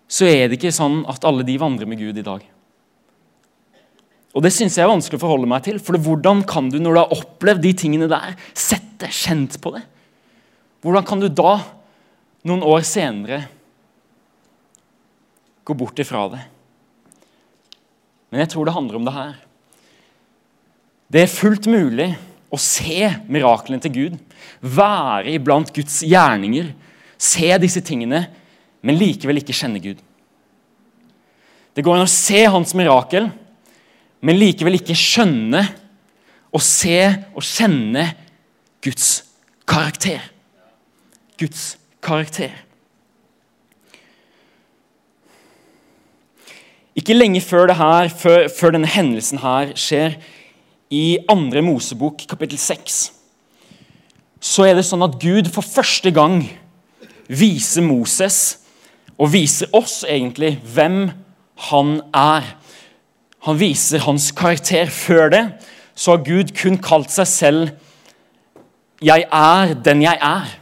så 0.09 0.25
er 0.25 0.49
det 0.49 0.57
ikke 0.57 0.73
sånn 0.73 1.03
at 1.09 1.25
alle 1.29 1.45
de 1.45 1.59
vandrer 1.61 1.89
med 1.89 2.01
Gud 2.01 2.17
i 2.17 2.25
dag. 2.25 2.45
Og 4.37 4.45
Det 4.45 4.53
syns 4.55 4.77
jeg 4.77 4.85
er 4.85 4.91
vanskelig 4.91 5.19
å 5.19 5.25
forholde 5.25 5.49
meg 5.51 5.65
til. 5.67 5.79
For 5.83 5.97
hvordan 5.99 6.45
kan 6.49 6.69
du, 6.71 6.79
når 6.83 6.95
du 6.95 7.01
har 7.01 7.17
opplevd 7.17 7.65
de 7.65 7.73
tingene 7.77 8.11
der, 8.11 8.37
sett 8.53 8.87
det, 9.01 9.11
kjent 9.15 9.57
på 9.63 9.73
det? 9.77 9.83
Hvordan 10.85 11.07
kan 11.09 11.23
du 11.23 11.29
da, 11.33 11.57
noen 12.47 12.63
år 12.67 12.85
senere, 12.87 13.41
gå 15.67 15.77
bort 15.77 15.99
ifra 16.01 16.29
det? 16.33 16.43
Men 18.29 18.45
jeg 18.45 18.53
tror 18.53 18.69
det 18.69 18.77
handler 18.77 18.99
om 18.99 19.07
det 19.09 19.17
her. 19.17 19.37
Det 21.09 21.25
er 21.25 21.33
fullt 21.33 21.67
mulig 21.73 22.11
å 22.53 22.61
se 22.61 23.09
miraklene 23.33 23.81
til 23.85 23.95
Gud, 23.95 24.19
være 24.61 25.33
iblant 25.35 25.73
Guds 25.75 26.03
gjerninger, 26.05 26.71
se 27.19 27.49
disse 27.61 27.81
tingene, 27.85 28.27
men 28.85 29.01
likevel 29.01 29.41
ikke 29.41 29.57
kjenne 29.57 29.81
Gud. 29.83 30.01
Det 31.75 31.85
går 31.85 31.97
an 31.97 32.07
å 32.07 32.13
se 32.13 32.45
hans 32.49 32.75
mirakel, 32.77 33.31
men 34.21 34.39
likevel 34.39 34.79
ikke 34.79 34.97
skjønne 34.99 35.63
og 36.55 36.63
se 36.65 36.99
og 37.35 37.45
kjenne 37.45 38.07
Guds 38.85 39.11
karakter. 39.69 40.23
Guds 41.39 41.77
karakter. 42.03 42.55
Ikke 46.99 47.15
lenge 47.15 47.41
før, 47.41 47.73
her, 47.73 48.09
før, 48.09 48.49
før 48.59 48.75
denne 48.75 48.91
hendelsen 48.91 49.39
her 49.39 49.71
skjer, 49.79 50.19
i 50.91 51.19
andre 51.29 51.61
Mosebok, 51.63 52.25
kapittel 52.29 52.59
6, 52.59 53.13
så 54.41 54.65
er 54.65 54.79
det 54.79 54.87
sånn 54.89 55.05
at 55.05 55.19
Gud 55.21 55.51
for 55.53 55.67
første 55.67 56.11
gang 56.17 56.41
viser 57.29 57.85
Moses, 57.85 58.59
og 59.19 59.33
viser 59.35 59.71
oss 59.75 60.01
egentlig, 60.09 60.57
hvem 60.75 61.11
han 61.69 61.97
er. 62.15 62.47
Han 63.49 63.57
viser 63.57 64.05
hans 64.05 64.29
karakter. 64.37 64.91
Før 64.93 65.31
det 65.33 65.45
så 65.99 66.15
har 66.15 66.25
Gud 66.27 66.53
kun 66.55 66.77
kalt 66.79 67.11
seg 67.11 67.27
selv 67.27 67.71
'Jeg 69.01 69.25
er 69.33 69.75
den 69.75 70.03
jeg 70.03 70.19
er'. 70.21 70.59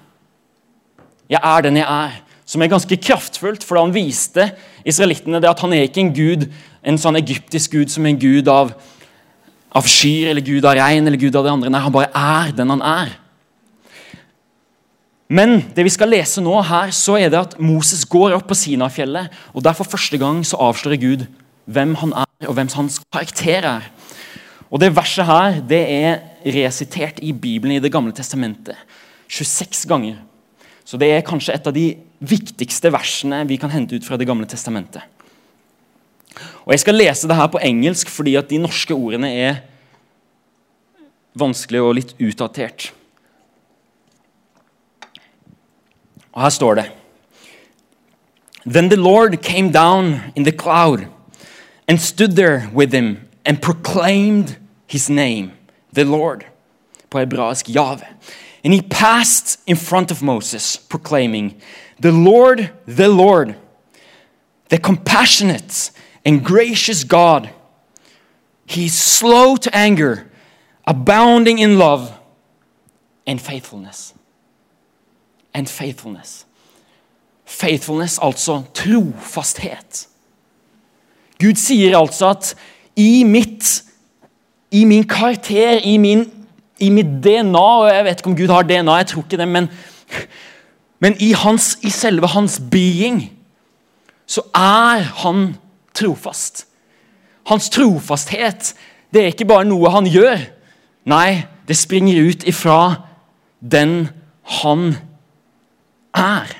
Jeg 1.28 1.40
er 1.42 1.60
den 1.62 1.76
jeg 1.76 1.86
er. 1.88 2.12
Som 2.46 2.62
er 2.62 2.68
ganske 2.68 2.96
kraftfullt, 2.96 3.64
for 3.64 3.80
han 3.80 3.94
viste 3.94 4.52
israelittene 4.84 5.48
at 5.48 5.60
han 5.60 5.72
er 5.72 5.82
ikke 5.82 6.00
en 6.00 6.14
gud, 6.14 6.46
en 6.84 6.98
sånn 6.98 7.16
egyptisk 7.16 7.72
gud 7.72 7.88
som 7.88 8.06
en 8.06 8.18
gud 8.18 8.48
av, 8.48 8.72
av 9.72 9.82
skyr 9.82 10.28
eller 10.28 10.42
gud 10.42 10.64
av 10.64 10.76
regn 10.76 11.06
eller 11.06 11.18
gud 11.18 11.34
av 11.34 11.44
det 11.44 11.52
andre. 11.52 11.70
Nei, 11.70 11.80
han 11.80 11.92
bare 11.92 12.10
er 12.14 12.52
den 12.52 12.70
han 12.70 12.82
er. 12.82 13.08
Men 15.28 15.72
det 15.74 15.84
vi 15.84 15.90
skal 15.90 16.08
lese 16.08 16.40
nå 16.40 16.62
her, 16.62 16.90
så 16.90 17.18
er 17.18 17.30
det 17.30 17.38
at 17.38 17.58
Moses 17.58 18.04
går 18.04 18.32
opp 18.36 18.46
på 18.46 18.54
Sinafjellet, 18.54 19.28
og 19.54 19.64
der 19.64 19.72
for 19.72 19.84
første 19.84 20.18
gang 20.18 20.46
så 20.46 20.56
avslører 20.56 20.96
Gud 20.96 21.26
hvem 21.66 21.94
han 22.00 22.14
er, 22.16 22.48
og 22.48 22.54
hvem 22.54 22.70
hans 22.74 23.00
karakter 23.12 23.66
er. 23.66 23.90
Og 24.70 24.80
Det 24.80 24.94
verset 24.96 25.26
her 25.26 25.60
det 25.60 25.82
er 25.90 26.20
resitert 26.44 27.18
i 27.22 27.32
Bibelen 27.32 27.76
i 27.76 27.80
Det 27.82 27.92
gamle 27.92 28.12
testamentet 28.12 28.76
26 29.28 29.88
ganger. 29.88 30.16
Så 30.84 30.96
det 30.96 31.10
er 31.10 31.26
kanskje 31.26 31.54
et 31.54 31.66
av 31.66 31.74
de 31.74 31.96
viktigste 32.20 32.92
versene 32.94 33.42
vi 33.46 33.56
kan 33.56 33.70
hente 33.70 33.96
ut 33.96 34.04
fra 34.04 34.16
Det 34.16 34.26
gamle 34.26 34.46
testamentet. 34.46 35.02
Og 36.64 36.72
Jeg 36.72 36.80
skal 36.80 36.94
lese 36.94 37.28
det 37.28 37.36
her 37.36 37.46
på 37.46 37.62
engelsk 37.62 38.08
fordi 38.08 38.36
at 38.36 38.50
de 38.50 38.58
norske 38.58 38.94
ordene 38.94 39.30
er 39.32 39.62
vanskelig 41.34 41.82
og 41.82 41.94
litt 41.94 42.14
utdatert. 42.20 42.92
Og 46.32 46.42
Her 46.42 46.50
står 46.50 46.74
det 46.74 46.86
Then 48.66 48.88
the 48.88 48.96
Lord 48.96 49.42
came 49.42 49.70
down 49.70 50.20
in 50.34 50.44
the 50.44 50.52
cloud 50.52 51.06
and 51.88 52.00
stood 52.00 52.36
there 52.36 52.70
with 52.72 52.92
him 52.92 53.28
and 53.44 53.62
proclaimed 53.62 54.56
his 54.86 55.08
name, 55.08 55.52
the 55.92 56.04
Lord, 56.04 56.46
på 57.10 57.18
hebraisk 57.18 57.68
Yahweh. 57.68 58.08
And 58.64 58.74
he 58.74 58.82
passed 58.82 59.60
in 59.66 59.76
front 59.76 60.10
of 60.10 60.22
Moses, 60.22 60.76
proclaiming, 60.76 61.60
The 62.00 62.12
Lord, 62.12 62.72
the 62.86 63.08
Lord, 63.08 63.54
the 64.68 64.78
compassionate 64.78 65.92
and 66.24 66.44
gracious 66.44 67.04
God. 67.04 67.50
He 68.66 68.86
is 68.86 68.98
slow 68.98 69.56
to 69.56 69.74
anger, 69.74 70.28
abounding 70.84 71.60
in 71.60 71.78
love 71.78 72.18
and 73.26 73.40
faithfulness. 73.40 74.12
And 75.54 75.68
faithfulness. 75.68 76.44
Faithfulness, 77.44 78.18
altså 78.18 78.62
trofasthet. 78.74 80.08
Gud 81.40 81.58
sier 81.60 81.98
altså 81.98 82.32
at 82.32 82.54
i 82.96 83.24
mitt 83.28 83.86
i 84.70 84.84
min 84.84 85.06
karakter, 85.08 85.78
i, 85.84 85.96
min, 85.96 86.26
i 86.80 86.88
mitt 86.90 87.08
DNA 87.24 87.58
og 87.58 87.88
Jeg 87.88 88.04
vet 88.04 88.20
ikke 88.20 88.30
om 88.32 88.36
Gud 88.36 88.52
har 88.52 88.66
DNA, 88.66 88.96
jeg 89.00 89.06
tror 89.12 89.22
ikke 89.22 89.38
det, 89.40 89.48
men, 89.48 89.68
men 91.00 91.16
i, 91.22 91.32
hans, 91.32 91.76
i 91.82 91.90
selve 91.90 92.28
hans 92.34 92.58
being 92.70 93.28
så 94.26 94.42
er 94.58 95.06
han 95.22 95.54
trofast. 95.94 96.66
Hans 97.46 97.70
trofasthet 97.70 98.74
det 99.14 99.22
er 99.22 99.30
ikke 99.30 99.46
bare 99.46 99.64
noe 99.68 99.90
han 99.94 100.08
gjør. 100.10 100.40
Nei, 101.06 101.46
det 101.68 101.78
springer 101.78 102.18
ut 102.26 102.42
ifra 102.50 102.78
den 103.62 104.08
han 104.60 104.96
er. 106.10 106.50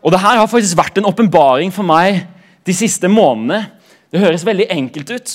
Og 0.00 0.14
det 0.14 0.22
her 0.22 0.38
har 0.38 0.48
faktisk 0.48 0.78
vært 0.78 1.00
en 1.00 1.10
åpenbaring 1.10 1.74
for 1.74 1.84
meg 1.84 2.22
de 2.66 2.74
siste 2.76 3.08
månedene. 3.10 3.70
Det 4.10 4.22
høres 4.22 4.46
veldig 4.46 4.66
enkelt 4.74 5.12
ut. 5.14 5.34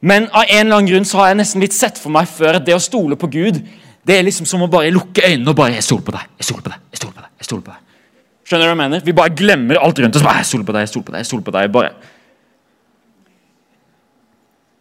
Men 0.00 0.28
av 0.30 0.46
en 0.46 0.64
eller 0.66 0.76
annen 0.76 0.90
grunn 0.90 1.06
så 1.08 1.22
har 1.22 1.32
jeg 1.32 1.40
nesten 1.40 1.62
litt 1.62 1.74
sett 1.74 1.98
for 1.98 2.14
meg 2.14 2.28
før 2.30 2.58
at 2.58 2.66
det 2.66 2.76
å 2.76 2.82
stole 2.82 3.18
på 3.18 3.30
Gud 3.32 3.62
det 4.08 4.16
er 4.16 4.24
liksom 4.24 4.46
som 4.48 4.62
å 4.64 4.70
bare 4.72 4.92
lukke 4.94 5.20
øynene 5.26 5.52
og 5.52 5.56
bare 5.58 5.74
jeg 5.76 5.84
stoler 5.84 6.04
på 6.06 6.14
deg, 6.14 6.28
jeg 6.40 6.46
stoler 6.48 6.64
på 6.64 6.70
deg, 6.72 6.84
jeg 6.88 7.00
stoler 7.00 7.14
på 7.14 7.20
deg. 7.20 7.32
jeg 7.36 7.48
stoler 7.48 7.64
på 7.66 7.72
deg. 7.74 7.82
Skjønner 8.48 8.64
du 8.64 8.68
hva 8.68 8.72
jeg 8.72 8.80
mener? 8.80 9.02
Vi 9.04 9.14
bare 9.18 9.34
glemmer 9.36 9.80
alt 9.82 9.98
rundt 10.00 10.16
oss. 10.16 10.24
bare, 10.24 10.40
jeg 10.40 10.48
stoler 10.48 10.64
på 10.64 10.72
deg, 10.72 10.86
jeg 10.86 10.92
stoler 10.92 11.04
på 11.04 11.12
deg, 11.12 11.20
jeg 11.20 11.28
stoler 11.28 11.44
på 11.44 11.54
deg, 11.56 11.72
bare. 11.74 11.90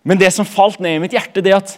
Men 0.08 0.22
det 0.22 0.30
som 0.32 0.48
falt 0.48 0.80
ned 0.80 0.96
i 0.96 1.02
mitt 1.04 1.18
hjerte, 1.18 1.44
det 1.44 1.58
at 1.58 1.74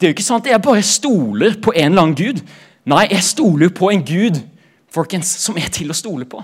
det 0.00 0.06
er 0.06 0.14
jo 0.14 0.16
ikke 0.16 0.24
sånn 0.24 0.40
at 0.40 0.48
jeg 0.48 0.64
bare 0.64 0.86
stoler 0.86 1.58
på 1.60 1.74
en 1.76 1.90
eller 1.90 2.06
annen 2.06 2.16
gud. 2.16 2.40
Nei, 2.88 3.02
jeg 3.10 3.26
stoler 3.28 3.66
jo 3.68 3.74
på 3.76 3.90
en 3.92 4.00
gud 4.00 4.40
folkens, 4.88 5.28
som 5.44 5.60
er 5.60 5.68
til 5.68 5.92
å 5.92 5.98
stole 5.98 6.24
på. 6.24 6.40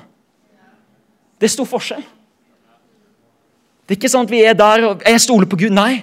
Det 1.40 1.48
er 1.48 1.54
stor 1.56 1.68
forskjell. 1.70 2.04
Det 3.86 3.94
er 3.94 4.00
ikke 4.00 4.10
sånn 4.10 4.26
at 4.26 4.32
vi 4.34 4.42
er 4.42 4.56
der 4.58 4.84
og 4.88 5.04
jeg 5.06 5.22
stoler 5.22 5.46
på 5.46 5.58
Gud. 5.60 5.74
Nei, 5.74 6.02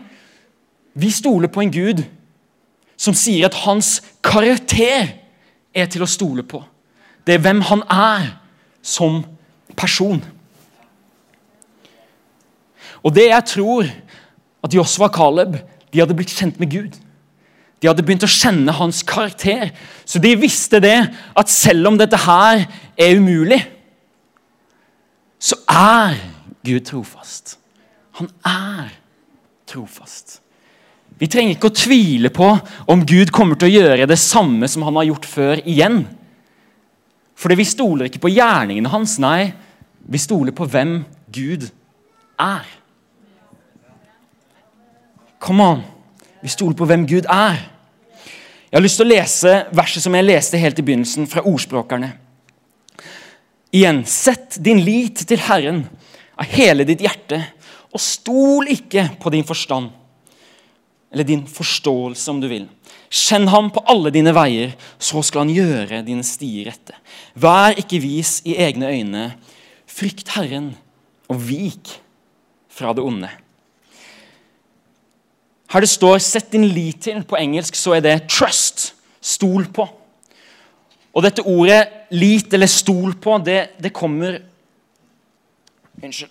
vi 0.95 1.09
stoler 1.11 1.51
på 1.51 1.63
en 1.63 1.73
Gud 1.73 2.03
som 2.95 3.15
sier 3.17 3.49
at 3.49 3.57
hans 3.65 3.97
karakter 4.23 5.09
er 5.75 5.89
til 5.91 6.05
å 6.05 6.09
stole 6.09 6.45
på. 6.47 6.61
Det 7.27 7.35
er 7.35 7.43
hvem 7.43 7.59
han 7.67 7.83
er 7.91 8.29
som 8.83 9.23
person. 9.75 10.21
Og 13.03 13.11
det 13.15 13.27
jeg 13.29 13.49
tror 13.51 13.89
at 14.63 14.75
Josva 14.75 15.09
og 15.09 15.17
Caleb 15.17 15.57
de 15.91 15.99
hadde 15.99 16.15
blitt 16.17 16.33
kjent 16.33 16.59
med 16.61 16.71
Gud. 16.71 16.95
De 17.83 17.89
hadde 17.89 18.05
begynt 18.05 18.23
å 18.23 18.31
kjenne 18.31 18.71
hans 18.77 19.01
karakter. 19.03 19.73
Så 20.07 20.21
de 20.23 20.31
visste 20.39 20.79
det 20.79 20.95
at 21.35 21.51
selv 21.51 21.91
om 21.91 21.99
dette 21.99 22.15
her 22.23 22.63
er 22.95 23.17
umulig, 23.19 23.59
så 25.35 25.59
er 25.67 26.15
Gud 26.63 26.87
trofast. 26.87 27.57
Han 28.19 28.29
er 28.45 28.93
trofast. 29.69 30.39
Vi 31.19 31.29
trenger 31.29 31.55
ikke 31.55 31.69
å 31.69 31.77
tvile 31.77 32.31
på 32.33 32.49
om 32.89 33.03
Gud 33.07 33.31
kommer 33.33 33.57
til 33.59 33.69
å 33.69 33.73
gjøre 33.73 34.09
det 34.09 34.19
samme 34.21 34.67
som 34.69 34.85
han 34.87 34.97
har 34.99 35.09
gjort 35.11 35.27
før, 35.29 35.61
igjen. 35.69 36.03
Fordi 37.37 37.57
vi 37.59 37.67
stoler 37.67 38.09
ikke 38.09 38.21
på 38.23 38.33
gjerningene 38.33 38.91
hans, 38.91 39.17
nei, 39.21 39.53
vi 40.03 40.21
stoler 40.21 40.55
på 40.55 40.67
hvem 40.69 41.01
Gud 41.33 41.67
er. 42.41 42.65
Come 45.43 45.69
on. 45.73 45.83
Vi 46.43 46.51
stoler 46.51 46.75
på 46.75 46.87
hvem 46.87 47.05
Gud 47.07 47.27
er. 47.31 47.61
Jeg 48.73 48.79
har 48.79 48.83
lyst 48.83 48.97
til 48.99 49.05
å 49.05 49.13
lese 49.13 49.51
verset 49.75 50.03
som 50.03 50.15
jeg 50.17 50.25
leste 50.25 50.59
helt 50.59 50.79
i 50.81 50.85
begynnelsen, 50.85 51.27
fra 51.29 51.43
Ordspråkerne. 51.45 52.09
Igjen, 53.73 54.01
sett 54.09 54.57
din 54.65 54.81
lit 54.83 55.23
til 55.29 55.41
Herren 55.45 55.83
av 56.33 56.49
hele 56.49 56.85
ditt 56.87 57.03
hjerte, 57.05 57.39
og 57.93 58.01
stol 58.01 58.69
ikke 58.73 59.05
på 59.21 59.31
din 59.33 59.45
forstand, 59.45 59.91
eller 61.13 61.27
din 61.27 61.43
forståelse, 61.47 62.25
om 62.31 62.39
du 62.41 62.47
vil. 62.49 62.65
Kjenn 63.13 63.45
ham 63.53 63.69
på 63.69 63.83
alle 63.89 64.09
dine 64.13 64.33
veier, 64.33 64.73
så 64.97 65.21
skal 65.21 65.45
han 65.45 65.53
gjøre 65.53 66.01
dine 66.05 66.25
stier 66.25 66.71
rette. 66.71 66.95
Vær 67.37 67.77
ikke 67.77 68.01
vis 68.01 68.39
i 68.49 68.57
egne 68.57 68.89
øyne. 68.89 69.27
Frykt 69.85 70.33
Herren, 70.33 70.71
og 71.29 71.37
vik 71.45 71.99
fra 72.73 72.95
det 72.97 73.05
onde. 73.05 73.29
Her 75.69 75.81
det 75.81 75.89
står 75.89 76.17
'sett 76.17 76.51
din 76.51 76.65
lit 76.65 77.01
til', 77.01 77.23
på 77.23 77.37
engelsk 77.37 77.75
så 77.75 77.93
er 77.93 77.99
det 77.99 78.31
'trust'. 78.31 78.93
Stol 79.21 79.65
på. 79.65 79.87
Og 81.13 81.23
dette 81.23 81.41
ordet 81.41 81.87
'lit' 82.11 82.53
eller 82.53 82.67
'stol 82.67 83.13
på', 83.13 83.43
det, 83.45 83.69
det 83.81 83.93
kommer 83.93 84.39
Unnskyld. 86.03 86.29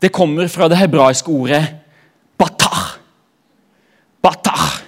Det 0.00 0.12
kommer 0.12 0.48
fra 0.48 0.68
det 0.68 0.78
hebraiske 0.78 1.28
ordet 1.30 1.64
'batar'. 2.38 2.98
Batar. 4.22 4.82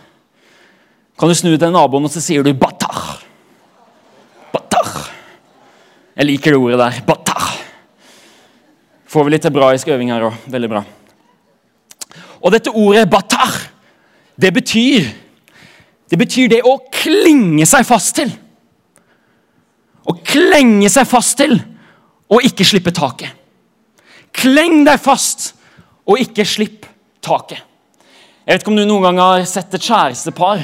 Kan 1.19 1.29
du 1.29 1.35
snu 1.35 1.57
til 1.57 1.73
naboen 1.73 2.05
og 2.05 2.11
så 2.11 2.21
sier 2.21 2.43
du 2.43 2.53
'batar'? 2.53 3.23
Batar. 4.53 5.11
Jeg 6.17 6.27
liker 6.27 6.51
det 6.51 6.61
ordet 6.61 6.79
der. 6.79 7.01
Batar. 7.07 7.53
Får 9.07 9.25
vi 9.25 9.31
litt 9.31 9.45
hebraisk 9.45 9.89
øving 9.89 10.11
her 10.13 10.29
òg. 10.31 10.35
Veldig 10.47 10.69
bra. 10.69 10.85
Og 12.41 12.53
dette 12.53 12.71
ordet 12.71 13.09
'batar', 13.11 13.71
det 14.41 14.55
betyr 14.55 15.13
Det 16.11 16.19
betyr 16.19 16.49
det 16.49 16.61
å 16.63 16.79
klinge 16.93 17.67
seg 17.67 17.83
fast 17.87 18.15
til. 18.15 18.31
Å 20.07 20.13
klenge 20.23 20.87
seg 20.89 21.07
fast 21.07 21.37
til 21.37 21.57
og 22.31 22.45
ikke 22.47 22.65
slippe 22.65 22.93
taket. 22.95 23.33
Kleng 24.37 24.85
deg 24.87 25.01
fast 25.01 25.53
og 26.07 26.21
ikke 26.23 26.45
slipp 26.47 26.87
taket. 27.25 27.63
Jeg 28.47 28.55
vet 28.55 28.63
ikke 28.63 28.71
om 28.71 28.79
du 28.79 28.85
noen 28.87 29.09
gang 29.09 29.19
har 29.19 29.45
sett 29.49 29.75
et 29.75 29.83
kjærestepar 29.83 30.61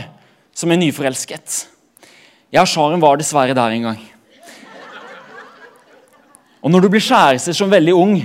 som 0.54 0.70
er 0.70 0.78
nyforelsket. 0.78 1.62
Og 2.52 2.68
Sharon 2.68 3.02
var 3.02 3.18
dessverre 3.18 3.56
der 3.56 3.74
en 3.74 3.88
gang. 3.88 4.02
Og 6.62 6.70
når 6.70 6.84
du 6.84 6.92
blir 6.92 7.02
kjærester 7.02 7.56
som 7.56 7.72
veldig 7.72 7.94
ung, 7.98 8.20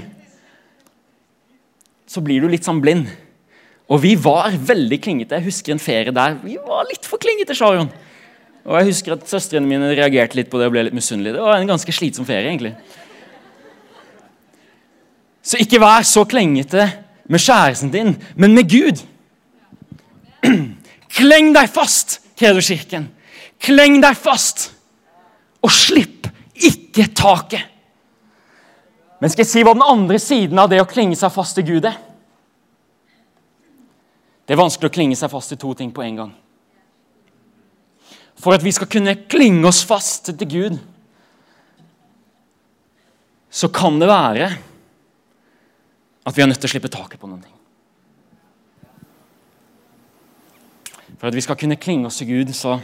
så 2.08 2.22
blir 2.22 2.44
du 2.44 2.52
litt 2.52 2.68
sånn 2.68 2.84
blind. 2.84 3.08
Og 3.88 4.04
vi 4.04 4.14
var 4.20 4.52
veldig 4.52 5.00
klingete. 5.02 5.40
Jeg 5.40 5.48
husker 5.48 5.74
en 5.74 5.82
ferie 5.82 6.14
der 6.14 6.38
vi 6.44 6.60
var 6.62 6.86
litt 6.92 7.08
for 7.08 7.18
klingete. 7.24 7.56
Sharon. 7.58 7.90
Og 8.68 8.76
jeg 8.78 8.90
husker 8.92 9.16
at 9.16 9.26
Søstrene 9.32 9.68
mine 9.68 9.90
reagerte 9.96 10.38
litt 10.38 10.52
på 10.52 10.60
det 10.60 10.68
og 10.68 10.76
ble 10.76 10.86
litt 10.86 10.96
misunnelige. 10.96 11.38
Det 11.40 11.46
var 11.48 11.58
en 11.58 11.72
ganske 11.72 11.96
slitsom 11.96 12.28
ferie. 12.28 12.52
egentlig. 12.52 12.76
Så 15.48 15.60
ikke 15.64 15.80
vær 15.80 16.04
så 16.04 16.26
klengete 16.28 16.90
med 17.32 17.40
kjæresten 17.40 17.92
din, 17.94 18.16
men 18.36 18.56
med 18.56 18.68
Gud. 18.68 19.00
Kleng 21.18 21.54
deg 21.56 21.70
fast, 21.72 22.20
Kredo-kirken. 22.38 23.08
Kleng 23.64 24.02
deg 24.04 24.18
fast, 24.20 24.68
og 25.64 25.72
slipp 25.72 26.28
ikke 26.54 27.08
taket. 27.16 27.64
Men 29.22 29.32
skal 29.34 29.46
jeg 29.46 29.50
si 29.50 29.64
hva 29.66 29.74
den 29.74 29.88
andre 29.88 30.20
siden 30.22 30.60
av 30.62 30.70
det 30.70 30.82
å 30.84 30.90
klinge 30.90 31.18
seg 31.18 31.34
fast 31.34 31.58
til 31.58 31.66
Gud 31.72 31.88
er? 31.90 31.96
Det 34.48 34.54
er 34.56 34.62
vanskelig 34.62 34.92
å 34.92 34.94
klinge 34.94 35.18
seg 35.18 35.32
fast 35.32 35.52
til 35.52 35.60
to 35.60 35.74
ting 35.80 35.90
på 35.96 36.04
en 36.06 36.22
gang. 36.22 36.36
For 38.38 38.54
at 38.54 38.64
vi 38.64 38.72
skal 38.76 38.90
kunne 38.92 39.16
klinge 39.28 39.66
oss 39.68 39.82
fast 39.88 40.30
til 40.30 40.52
Gud, 40.52 40.78
så 43.50 43.72
kan 43.74 43.98
det 43.98 44.12
være 44.12 44.52
at 46.28 46.36
vi 46.36 46.44
er 46.44 46.50
nødt 46.50 46.60
til 46.60 46.68
å 46.68 46.74
slippe 46.74 46.92
taket 46.92 47.22
på 47.22 47.30
noen 47.30 47.46
ting. 47.46 47.56
For 51.18 51.30
at 51.30 51.38
vi 51.38 51.44
skal 51.46 51.58
kunne 51.58 51.80
klinge 51.80 52.10
oss 52.10 52.20
til 52.20 52.30
Gud, 52.30 52.52
så 52.54 52.76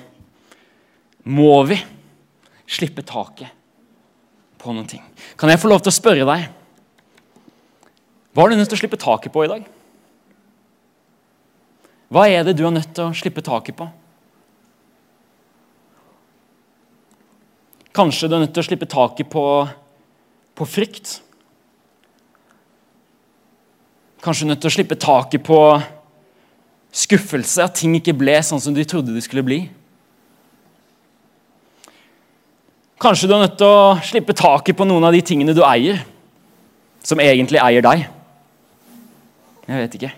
må 1.27 1.51
vi 1.67 1.77
slippe 2.71 3.03
taket 3.05 3.51
på 4.63 4.71
noen 4.71 4.87
ting. 4.87 5.03
Kan 5.37 5.51
jeg 5.51 5.59
få 5.59 5.69
lov 5.69 5.83
til 5.83 5.91
å 5.91 5.95
spørre 5.95 6.27
deg 6.27 6.45
Hva 8.33 8.45
er 8.45 8.53
du 8.53 8.57
nødt 8.57 8.71
til 8.71 8.79
å 8.79 8.81
slippe 8.81 8.97
taket 8.97 9.33
på 9.33 9.43
i 9.43 9.51
dag? 9.51 9.65
Hva 12.13 12.23
er 12.29 12.47
det 12.47 12.55
du 12.57 12.63
er 12.65 12.73
nødt 12.73 12.95
til 12.95 13.09
å 13.09 13.17
slippe 13.17 13.43
taket 13.45 13.75
på? 13.77 13.89
Kanskje 17.93 18.29
du 18.29 18.37
er 18.37 18.45
nødt 18.45 18.55
til 18.55 18.63
å 18.63 18.65
slippe 18.65 18.89
taket 18.89 19.29
på, 19.29 19.43
på 20.57 20.65
frykt. 20.65 21.19
Kanskje 24.23 24.47
nødt 24.47 24.61
til 24.63 24.71
å 24.71 24.75
slippe 24.77 24.95
taket 24.99 25.43
på 25.43 25.59
skuffelse, 26.93 27.65
at 27.65 27.75
ting 27.75 27.97
ikke 27.97 28.15
ble 28.15 28.37
sånn 28.45 28.61
som 28.63 28.75
du 28.75 28.83
trodde 28.87 29.15
det 29.15 29.25
skulle 29.25 29.43
bli. 29.43 29.59
Kanskje 33.03 33.27
du 33.27 33.35
er 33.35 33.43
nødt 33.43 33.57
til 33.59 33.67
å 33.67 33.99
slippe 34.05 34.35
taket 34.37 34.77
på 34.79 34.87
noen 34.87 35.03
av 35.03 35.15
de 35.15 35.19
tingene 35.25 35.55
du 35.55 35.63
eier, 35.67 36.05
som 37.03 37.19
egentlig 37.19 37.59
eier 37.59 37.83
deg. 37.83 38.05
Jeg 39.67 39.81
vet 39.81 39.97
ikke. 39.99 40.13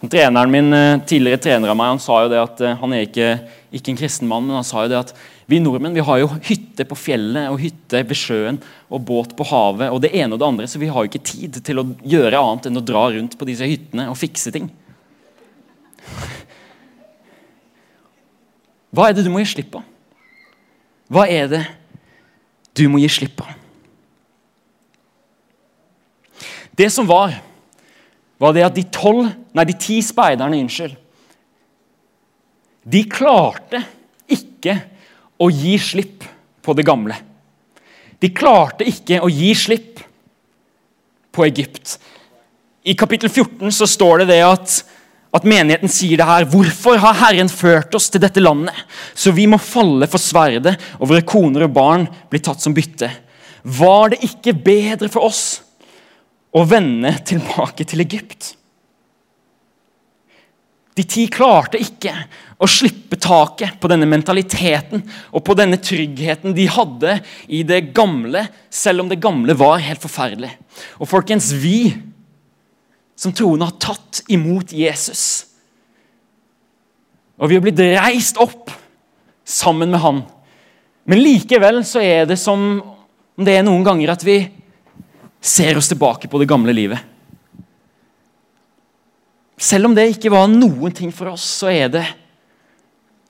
Treneren 0.00 0.50
min, 0.50 0.72
eh, 0.72 0.98
Tidligere 1.08 1.40
trener 1.40 1.72
av 1.72 1.76
meg 1.78 1.94
han 1.94 2.02
sa 2.02 2.18
jo 2.22 2.28
det 2.28 2.40
at 2.42 2.60
eh, 2.60 2.76
han 2.76 2.92
er 2.92 3.06
ikke, 3.06 3.30
ikke 3.72 3.94
en 3.94 3.98
kristen 3.98 4.28
mann, 4.28 4.44
men 4.44 4.58
han 4.58 4.66
sa 4.66 4.84
jo 4.84 4.92
det 4.92 4.98
at 4.98 5.14
vi 5.48 5.60
nordmenn 5.62 5.94
vi 5.94 6.04
har 6.04 6.18
jo 6.20 6.28
hytte 6.44 6.84
på 6.84 6.98
fjellet 6.98 7.48
og 7.48 7.60
hytte 7.62 8.02
ved 8.04 8.18
sjøen 8.18 8.58
og 8.90 9.04
båt 9.08 9.32
på 9.38 9.46
havet 9.46 9.88
og 9.94 10.02
det 10.04 10.12
ene 10.12 10.34
og 10.34 10.42
det 10.42 10.48
andre, 10.48 10.68
så 10.68 10.82
vi 10.82 10.90
har 10.92 11.04
jo 11.04 11.08
ikke 11.08 11.24
tid 11.24 11.60
til 11.64 11.80
å 11.80 11.86
gjøre 12.04 12.42
annet 12.42 12.68
enn 12.68 12.80
å 12.80 12.84
dra 12.84 13.06
rundt 13.14 13.38
på 13.38 13.48
disse 13.48 13.68
hyttene 13.68 14.08
og 14.10 14.18
fikse 14.20 14.52
ting. 14.52 14.68
Hva 18.92 19.08
er 19.08 19.16
det 19.16 19.24
du 19.24 19.32
må 19.32 19.40
gi 19.40 19.48
slipp 19.54 19.72
på? 19.72 19.82
Hva 21.12 21.24
er 21.30 21.48
det 21.52 21.62
du 22.76 22.84
må 22.92 23.00
gi 23.00 23.08
slipp 23.12 23.38
på? 23.38 23.48
Det 26.76 26.90
som 26.92 27.08
var, 27.08 27.38
var 28.38 28.54
det 28.56 28.64
at 28.66 28.76
de 28.76 28.84
tolv, 28.92 29.28
nei, 29.56 29.64
de 29.68 29.76
ti 29.80 30.00
speiderne 30.04 30.58
unnskyld, 30.60 30.96
de 32.86 33.02
klarte 33.10 33.80
ikke 34.30 34.76
å 35.42 35.48
gi 35.50 35.74
slipp 35.82 36.26
på 36.62 36.74
det 36.76 36.84
gamle. 36.86 37.16
De 38.22 38.30
klarte 38.34 38.86
ikke 38.86 39.18
å 39.24 39.30
gi 39.30 39.50
slipp 39.58 40.02
på 41.34 41.44
Egypt. 41.48 41.96
I 42.86 42.94
kapittel 42.96 43.32
14 43.32 43.74
så 43.74 43.88
står 43.90 44.22
det 44.22 44.28
det 44.30 44.40
at, 44.46 44.76
at 45.34 45.48
menigheten 45.48 45.90
sier 45.90 46.20
det 46.20 46.28
her. 46.28 46.46
Hvorfor 46.48 47.00
har 47.02 47.18
Herren 47.18 47.50
ført 47.50 47.94
oss 47.98 48.06
til 48.12 48.22
dette 48.22 48.42
landet, 48.42 48.76
så 49.18 49.34
vi 49.34 49.48
må 49.50 49.58
falle 49.60 50.06
for 50.10 50.22
sverdet, 50.22 50.76
og 51.00 51.10
våre 51.10 51.26
koner 51.26 51.66
og 51.66 51.74
barn 51.76 52.06
blir 52.30 52.44
tatt 52.46 52.62
som 52.62 52.76
bytte? 52.76 53.10
Var 53.66 54.14
det 54.14 54.22
ikke 54.28 54.54
bedre 54.54 55.10
for 55.10 55.26
oss 55.26 55.44
å 56.56 56.62
vende 56.64 57.12
tilbake 57.28 57.84
til 57.88 58.02
Egypt? 58.04 58.54
De 60.96 61.04
ti 61.04 61.26
klarte 61.28 61.76
ikke 61.76 62.12
å 62.56 62.68
slippe 62.70 63.18
taket 63.20 63.76
på 63.80 63.88
denne 63.92 64.08
mentaliteten 64.08 65.02
og 65.28 65.42
på 65.44 65.56
denne 65.58 65.76
tryggheten 65.76 66.54
de 66.56 66.64
hadde 66.72 67.18
i 67.52 67.60
det 67.68 67.90
gamle, 67.96 68.46
selv 68.72 69.04
om 69.04 69.10
det 69.10 69.20
gamle 69.20 69.52
var 69.60 69.82
helt 69.84 70.00
forferdelig. 70.00 70.54
Og 70.96 71.10
folkens, 71.10 71.50
vi 71.52 71.92
som 73.16 73.34
troende 73.36 73.68
har 73.68 73.76
tatt 73.80 74.22
imot 74.32 74.72
Jesus, 74.72 75.44
og 77.36 77.50
vi 77.50 77.58
har 77.58 77.64
blitt 77.64 77.82
reist 78.00 78.40
opp 78.40 78.72
sammen 79.44 79.92
med 79.92 80.00
han. 80.00 80.22
Men 81.04 81.20
likevel 81.20 81.82
så 81.84 82.00
er 82.00 82.24
det 82.28 82.38
som 82.40 82.62
om 83.36 83.44
det 83.44 83.58
er 83.58 83.66
noen 83.66 83.84
ganger 83.84 84.14
at 84.14 84.24
vi 84.24 84.38
ser 85.40 85.78
oss 85.78 85.88
tilbake 85.88 86.28
på 86.28 86.40
det 86.40 86.48
gamle 86.50 86.74
livet. 86.74 87.00
Selv 89.56 89.88
om 89.88 89.94
det 89.96 90.10
ikke 90.12 90.32
var 90.32 90.50
noen 90.52 90.92
ting 90.92 91.12
for 91.14 91.32
oss, 91.32 91.44
så 91.62 91.70
er 91.72 91.88
det 91.92 92.04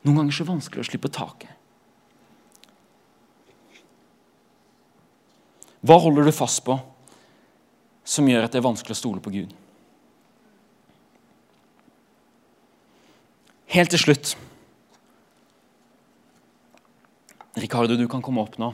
noen 0.07 0.23
ganger 0.23 0.35
så 0.39 0.47
vanskelig 0.49 0.83
å 0.83 0.89
slippe 0.89 1.13
taket. 1.13 1.53
Hva 5.87 6.01
holder 6.03 6.27
du 6.27 6.35
fast 6.35 6.65
på 6.67 6.75
som 8.07 8.27
gjør 8.27 8.47
at 8.47 8.55
det 8.55 8.61
er 8.61 8.67
vanskelig 8.67 8.95
å 8.95 8.99
stole 8.99 9.23
på 9.23 9.33
Gud. 9.35 9.53
Helt 13.75 13.91
til 13.91 14.01
slutt 14.01 14.37
Ricardo, 17.57 17.97
du 17.97 18.05
kan 18.09 18.21
komme 18.23 18.43
opp 18.45 18.59
nå. 18.61 18.69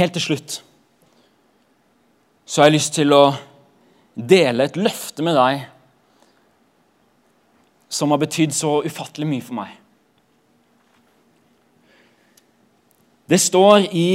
Helt 0.00 0.16
til 0.16 0.30
slutt 0.30 0.62
så 2.50 2.62
har 2.62 2.70
jeg 2.70 2.78
lyst 2.80 2.96
til 2.96 3.12
å 3.14 3.24
dele 4.16 4.64
et 4.66 4.78
løfte 4.80 5.22
med 5.22 5.36
deg 5.38 5.60
som 7.92 8.10
har 8.10 8.18
betydd 8.22 8.54
så 8.56 8.72
ufattelig 8.82 9.28
mye 9.28 9.44
for 9.44 9.58
meg. 9.60 9.76
Det 13.30 13.38
står 13.38 13.86
i 13.94 14.08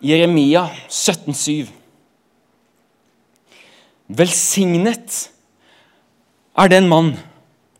Jeremia 0.00 0.64
17,7. 0.88 1.68
Velsignet 4.22 5.18
er 6.56 6.72
den 6.72 6.88
mann 6.88 7.14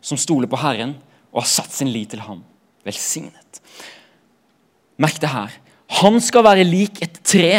som 0.04 0.20
stoler 0.20 0.50
på 0.52 0.60
Herren 0.60 0.98
og 1.32 1.46
har 1.46 1.52
satt 1.54 1.72
sin 1.72 1.94
lit 1.94 2.12
til 2.12 2.26
ham. 2.26 2.44
Velsignet. 2.84 3.64
Merk 5.00 5.16
det 5.22 5.32
her. 5.32 5.61
Han 6.00 6.20
skal 6.24 6.46
være 6.46 6.64
lik 6.66 7.02
et 7.04 7.20
tre 7.26 7.52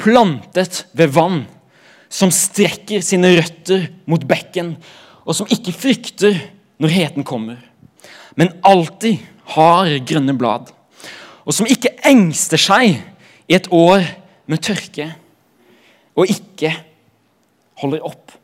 plantet 0.00 0.84
ved 0.96 1.12
vann, 1.14 1.44
som 2.10 2.32
strekker 2.34 3.02
sine 3.04 3.30
røtter 3.36 3.88
mot 4.10 4.22
bekken, 4.26 4.74
og 5.24 5.36
som 5.38 5.50
ikke 5.50 5.74
frykter 5.74 6.36
når 6.82 6.92
heten 6.94 7.26
kommer, 7.26 7.58
men 8.34 8.52
alltid 8.66 9.22
har 9.54 9.90
grønne 10.06 10.34
blad, 10.38 10.70
og 11.44 11.54
som 11.54 11.68
ikke 11.70 11.94
engster 12.06 12.60
seg 12.60 12.98
i 13.46 13.56
et 13.56 13.68
år 13.72 14.04
med 14.50 14.62
tørke, 14.64 15.08
og 16.14 16.30
ikke 16.30 16.72
holder 17.82 18.06
opp 18.06 18.34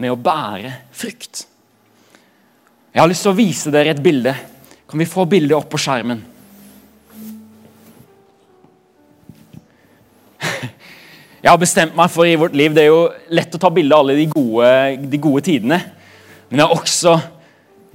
med 0.00 0.12
å 0.12 0.20
bære 0.20 0.72
frukt. 0.96 1.44
Jeg 2.90 3.02
har 3.02 3.10
lyst 3.10 3.26
til 3.26 3.32
å 3.32 3.38
vise 3.38 3.70
dere 3.70 3.92
et 3.94 4.02
bilde. 4.02 4.32
Kan 4.90 4.98
vi 4.98 5.06
få 5.06 5.26
bildet 5.30 5.54
opp 5.54 5.68
på 5.70 5.78
skjermen? 5.78 6.24
Jeg 11.40 11.48
har 11.48 11.60
bestemt 11.60 11.94
meg 11.96 12.10
for 12.12 12.28
i 12.28 12.36
vårt 12.36 12.56
liv 12.56 12.74
Det 12.76 12.82
er 12.84 12.90
jo 12.90 13.04
lett 13.32 13.54
å 13.56 13.60
ta 13.60 13.70
bilde 13.72 13.96
av 13.96 14.04
alle 14.04 14.18
de 14.18 14.26
gode, 14.28 14.70
de 15.08 15.20
gode, 15.20 15.42
tidene. 15.46 15.78
Men 16.50 16.60
jeg 16.60 16.68
har 16.68 16.74
også 16.76 17.14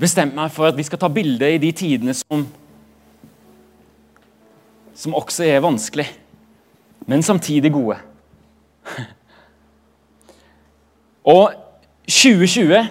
bestemt 0.02 0.34
meg 0.36 0.50
for 0.52 0.72
at 0.72 0.78
vi 0.78 0.86
skal 0.88 1.00
ta 1.00 1.10
bilde 1.14 1.52
i 1.54 1.60
de 1.62 1.72
tidene 1.76 2.16
som 2.18 2.46
Som 4.96 5.14
også 5.18 5.44
er 5.44 5.60
vanskelig, 5.60 6.08
men 7.06 7.24
samtidig 7.24 7.74
gode. 7.76 7.98
Og 11.36 11.52
2020 12.08 12.88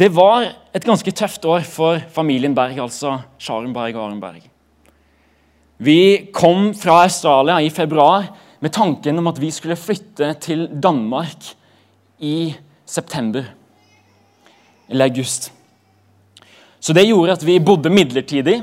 det 0.00 0.08
var 0.16 0.48
et 0.74 0.84
ganske 0.84 1.12
tøft 1.12 1.44
år 1.44 1.60
for 1.62 2.00
familien 2.10 2.54
Berg, 2.56 2.80
altså 2.82 3.20
Sharon 3.38 3.72
Berg 3.72 3.94
og 3.94 4.08
Aron 4.08 4.20
Berg. 4.20 4.42
Vi 5.78 6.30
kom 6.32 6.74
fra 6.74 7.04
Australia 7.04 7.60
i 7.60 7.70
februar 7.70 8.26
med 8.60 8.72
tanken 8.72 9.18
om 9.18 9.30
at 9.30 9.40
vi 9.40 9.50
skulle 9.54 9.78
flytte 9.78 10.34
til 10.44 10.66
Danmark 10.82 11.52
i 12.20 12.52
september 12.84 13.46
eller 14.90 15.08
august. 15.08 15.50
Så 16.80 16.92
det 16.96 17.06
gjorde 17.08 17.36
at 17.36 17.44
vi 17.46 17.60
bodde 17.60 17.92
midlertidig. 17.92 18.60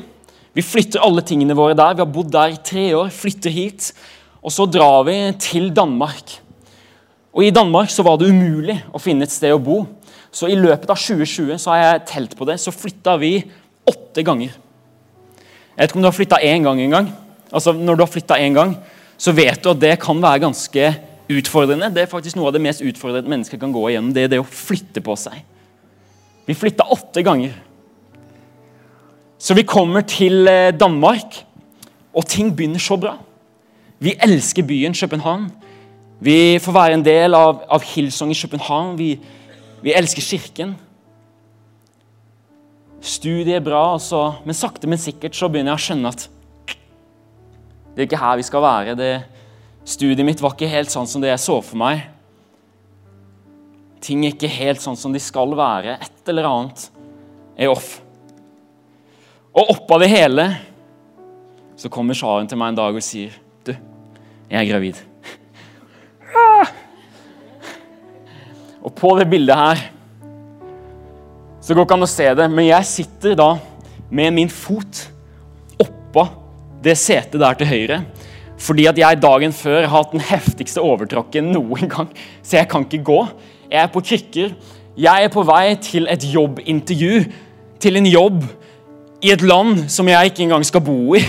Vi 0.53 0.65
flytter 0.65 1.03
alle 1.05 1.21
tingene 1.21 1.55
våre 1.57 1.75
der. 1.77 1.93
Vi 1.93 2.03
har 2.03 2.13
bodd 2.13 2.31
der 2.33 2.53
i 2.53 2.62
tre 2.65 2.89
år, 2.97 3.10
flytter 3.13 3.53
hit. 3.53 3.91
Og 4.41 4.53
så 4.53 4.65
drar 4.65 5.03
vi 5.05 5.15
til 5.41 5.69
Danmark. 5.75 6.39
Og 7.33 7.45
I 7.45 7.53
Danmark 7.53 7.91
så 7.93 8.03
var 8.05 8.17
det 8.17 8.29
umulig 8.31 8.77
å 8.93 9.01
finne 9.01 9.27
et 9.27 9.33
sted 9.33 9.53
å 9.53 9.62
bo. 9.62 9.83
Så 10.33 10.49
i 10.49 10.57
løpet 10.57 10.89
av 10.89 10.97
2020 10.97 11.57
så 11.62 11.73
har 11.73 11.83
jeg 11.83 12.05
telt 12.10 12.36
på 12.38 12.45
det, 12.49 12.57
så 12.62 12.73
flytta 12.73 13.15
vi 13.21 13.39
åtte 13.88 14.25
ganger. 14.25 14.53
Jeg 14.53 15.83
vet 15.83 15.91
ikke 15.91 15.99
om 15.99 16.05
du 16.05 16.10
har 16.10 16.17
flytta 16.17 16.41
én 16.41 16.65
gang 16.65 16.81
en 16.81 16.95
gang. 16.95 17.10
Altså, 17.53 17.73
når 17.73 17.95
du 17.97 18.03
har 18.03 18.12
flytta 18.12 18.39
én 18.41 18.57
gang, 18.57 18.73
så 19.17 19.34
vet 19.34 19.62
du 19.63 19.71
at 19.71 19.82
det 19.82 19.95
kan 20.01 20.19
være 20.21 20.43
ganske 20.45 20.89
utfordrende. 21.27 21.89
Det 21.93 22.06
er 22.06 22.12
faktisk 22.12 22.38
Noe 22.38 22.51
av 22.51 22.56
det 22.56 22.63
mest 22.63 22.84
utfordrende 22.86 23.32
mennesker 23.32 23.60
kan 23.62 23.73
gå 23.73 23.84
igjennom, 23.89 24.13
det 24.15 24.27
er 24.27 24.36
det 24.36 24.41
å 24.41 24.47
flytte 24.47 25.03
på 25.03 25.15
seg. 25.19 25.41
Vi 26.47 26.56
flytta 26.56 26.88
åtte 26.93 27.23
ganger. 27.25 27.56
Så 29.38 29.53
vi 29.58 29.67
kommer 29.67 30.06
til 30.08 30.47
eh, 30.49 30.73
Danmark, 30.73 31.43
og 32.15 32.25
ting 32.25 32.53
begynner 32.56 32.82
så 32.82 32.97
bra. 32.97 33.17
Vi 34.01 34.15
elsker 34.23 34.65
byen 34.65 34.95
København. 34.97 35.49
Vi 36.23 36.58
får 36.62 36.73
være 36.73 36.97
en 36.97 37.06
del 37.06 37.38
av, 37.38 37.62
av 37.69 37.84
Hillsong 37.86 38.32
i 38.34 38.38
København. 38.38 38.95
Vi, 38.97 39.12
vi 39.84 39.93
elsker 39.93 40.25
kirken. 40.25 40.73
Studiet 43.01 43.60
er 43.60 43.65
bra, 43.65 43.84
altså. 43.93 44.39
men 44.45 44.58
sakte, 44.58 44.89
men 44.89 45.01
sikkert 45.01 45.38
så 45.38 45.49
begynner 45.49 45.75
jeg 45.75 45.82
å 45.82 45.86
skjønne 45.86 46.13
at 46.15 46.25
det 47.97 48.03
er 48.03 48.12
ikke 48.12 48.21
her 48.21 48.36
vi 48.38 48.43
skal 48.45 48.62
være. 48.62 48.93
Det, 48.93 49.25
studiet 49.81 50.21
mitt 50.21 50.38
var 50.38 50.53
ikke 50.53 50.69
helt 50.69 50.93
sånn 50.93 51.10
som 51.10 51.17
det 51.23 51.31
jeg 51.31 51.41
så 51.41 51.55
for 51.65 51.73
meg. 51.81 52.03
Ting 54.05 54.21
er 54.21 54.36
ikke 54.36 54.51
helt 54.53 54.77
sånn 54.83 54.93
som 55.01 55.10
de 55.10 55.17
skal 55.17 55.49
være. 55.57 55.97
Et 56.05 56.29
eller 56.29 56.45
annet 56.45 56.93
er 57.57 57.73
off. 57.73 57.97
Og 59.49 59.73
oppå 59.73 59.97
det 60.03 60.12
hele 60.13 60.45
så 61.73 61.89
kommer 61.89 62.13
Sharon 62.13 62.45
til 62.45 62.62
meg 62.62 62.75
en 62.75 62.79
dag 62.83 63.01
og 63.01 63.01
sier 63.01 63.33
Du, 63.65 63.73
jeg 63.73 64.62
er 64.62 64.69
gravid. 64.69 65.01
Og 68.86 68.93
på 68.93 69.17
det 69.17 69.25
bildet 69.33 69.57
her 69.57 69.88
så 71.65 71.73
går 71.73 71.81
ikke 71.81 71.97
an 71.97 72.05
å 72.05 72.13
se 72.13 72.29
det, 72.38 72.45
men 72.53 72.69
jeg 72.69 72.93
sitter 72.93 73.33
da 73.41 73.55
med 74.13 74.38
min 74.38 74.53
fot 74.53 75.10
oppå 75.81 76.45
det 76.83 76.97
setet 76.99 77.39
der 77.41 77.57
til 77.57 77.69
høyre. 77.69 78.01
Fordi 78.57 78.87
at 78.89 78.97
jeg 78.97 79.19
dagen 79.21 79.53
før 79.53 79.83
har 79.83 79.93
hatt 79.93 80.15
den 80.15 80.23
heftigste 80.23 80.81
overtråkken 80.81 81.51
noen 81.53 81.91
gang. 81.91 82.09
Så 82.41 82.57
jeg 82.57 82.69
kan 82.71 82.87
ikke 82.87 83.03
gå. 83.05 83.19
Jeg 83.69 83.83
er 83.83 83.91
på 83.93 84.01
krykker. 84.01 84.55
Jeg 84.97 85.27
er 85.27 85.33
på 85.33 85.43
vei 85.45 85.75
til 85.81 86.09
et 86.09 86.25
jobbintervju. 86.25 87.27
Til 87.79 87.99
en 87.99 88.09
jobb 88.09 88.41
i 89.21 89.33
et 89.33 89.43
land 89.45 89.85
som 89.93 90.09
jeg 90.09 90.31
ikke 90.31 90.47
engang 90.47 90.65
skal 90.65 90.81
bo 90.85 91.13
i. 91.17 91.21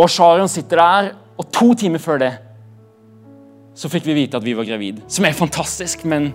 Og 0.00 0.08
Sharon 0.10 0.48
sitter 0.48 0.80
der, 0.80 1.10
og 1.36 1.50
to 1.52 1.74
timer 1.76 2.00
før 2.00 2.20
det 2.22 2.30
så 3.74 3.88
fikk 3.88 4.06
vi 4.10 4.16
vite 4.16 4.38
at 4.38 4.44
vi 4.44 4.54
var 4.56 4.68
gravid. 4.68 5.00
Som 5.08 5.24
er 5.24 5.36
fantastisk, 5.36 6.04
men 6.04 6.32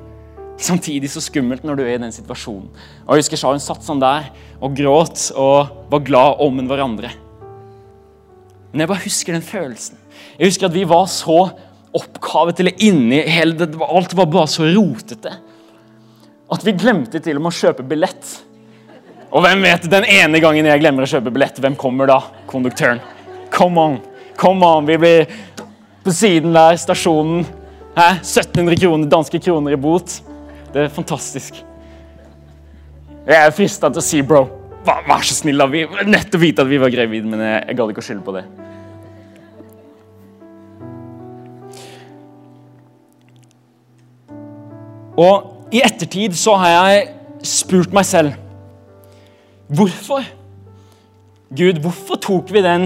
samtidig 0.57 1.11
så 1.13 1.21
skummelt 1.21 1.65
når 1.65 1.77
du 1.77 1.83
er 1.85 1.95
i 1.95 2.01
den 2.01 2.13
situasjonen. 2.13 2.67
Og 3.05 3.15
jeg 3.15 3.25
husker 3.25 3.53
Hun 3.53 3.63
satt 3.63 3.85
sånn 3.85 4.01
der 4.01 4.31
og 4.61 4.75
gråt 4.77 5.29
og 5.37 5.89
var 5.91 6.05
glad 6.05 6.43
om 6.43 6.59
hverandre. 6.67 7.11
Men 8.71 8.83
jeg 8.83 8.91
bare 8.91 9.05
husker 9.05 9.37
den 9.37 9.45
følelsen. 9.45 9.97
Jeg 10.37 10.51
husker 10.51 10.67
at 10.67 10.75
vi 10.75 10.83
var 10.87 11.05
så 11.11 11.39
oppkavet 11.97 12.59
eller 12.59 12.83
inni 12.83 13.21
hele 13.29 13.55
det, 13.57 13.69
Alt 13.81 14.13
var 14.17 14.27
bare 14.29 14.49
så 14.51 14.67
rotete 14.67 15.31
at 16.47 16.63
vi 16.63 16.75
glemte 16.79 17.19
til 17.19 17.39
og 17.39 17.43
med 17.43 17.51
å 17.51 17.57
kjøpe 17.57 17.85
billett. 17.87 18.29
Og 19.27 19.43
hvem 19.43 19.65
vet, 19.65 19.89
den 19.91 20.05
ene 20.07 20.39
gangen 20.39 20.67
jeg 20.69 20.79
glemmer 20.79 21.03
å 21.03 21.09
kjøpe 21.09 21.33
billett, 21.35 21.59
hvem 21.59 21.75
kommer 21.79 22.07
da? 22.07 22.21
Konduktøren. 22.47 23.01
Come 23.51 23.81
on, 23.81 23.97
come 24.39 24.63
on. 24.63 24.87
Vi 24.87 24.95
blir 25.01 25.25
på 26.05 26.13
siden 26.15 26.55
der, 26.55 26.79
stasjonen. 26.79 27.43
Hæ? 27.97 28.07
1700 28.21 28.79
kroner, 28.79 29.11
danske 29.11 29.41
kroner 29.43 29.75
i 29.75 29.81
bot. 29.81 30.21
Det 30.77 30.83
er 30.85 30.91
fantastisk. 30.93 31.55
Jeg 33.25 33.35
er 33.41 33.53
frista 33.55 33.89
til 33.89 33.97
å 33.97 34.05
si, 34.05 34.19
bro, 34.21 34.43
vær, 34.85 34.99
vær 35.07 35.23
så 35.25 35.33
snill, 35.39 35.57
da. 35.57 35.65
Vi 35.71 35.87
nettopp 36.05 36.43
vite 36.43 36.61
at 36.61 36.69
vi 36.69 36.77
var 36.77 36.91
gravide, 36.93 37.25
men 37.25 37.41
jeg, 37.41 37.63
jeg 37.65 37.77
gadd 37.79 37.93
ikke 37.93 38.03
å 38.03 38.05
skylde 38.05 38.25
på 38.27 38.35
det. 38.35 38.43
Og 45.17 45.73
i 45.73 45.81
ettertid 45.81 46.37
så 46.37 46.53
har 46.61 46.75
jeg 46.75 47.07
spurt 47.47 47.95
meg 47.95 48.05
selv 48.05 48.37
Hvorfor? 49.73 50.21
Gud, 51.57 51.81
hvorfor 51.81 52.21
tok 52.21 52.53
vi 52.53 52.61
den 52.63 52.85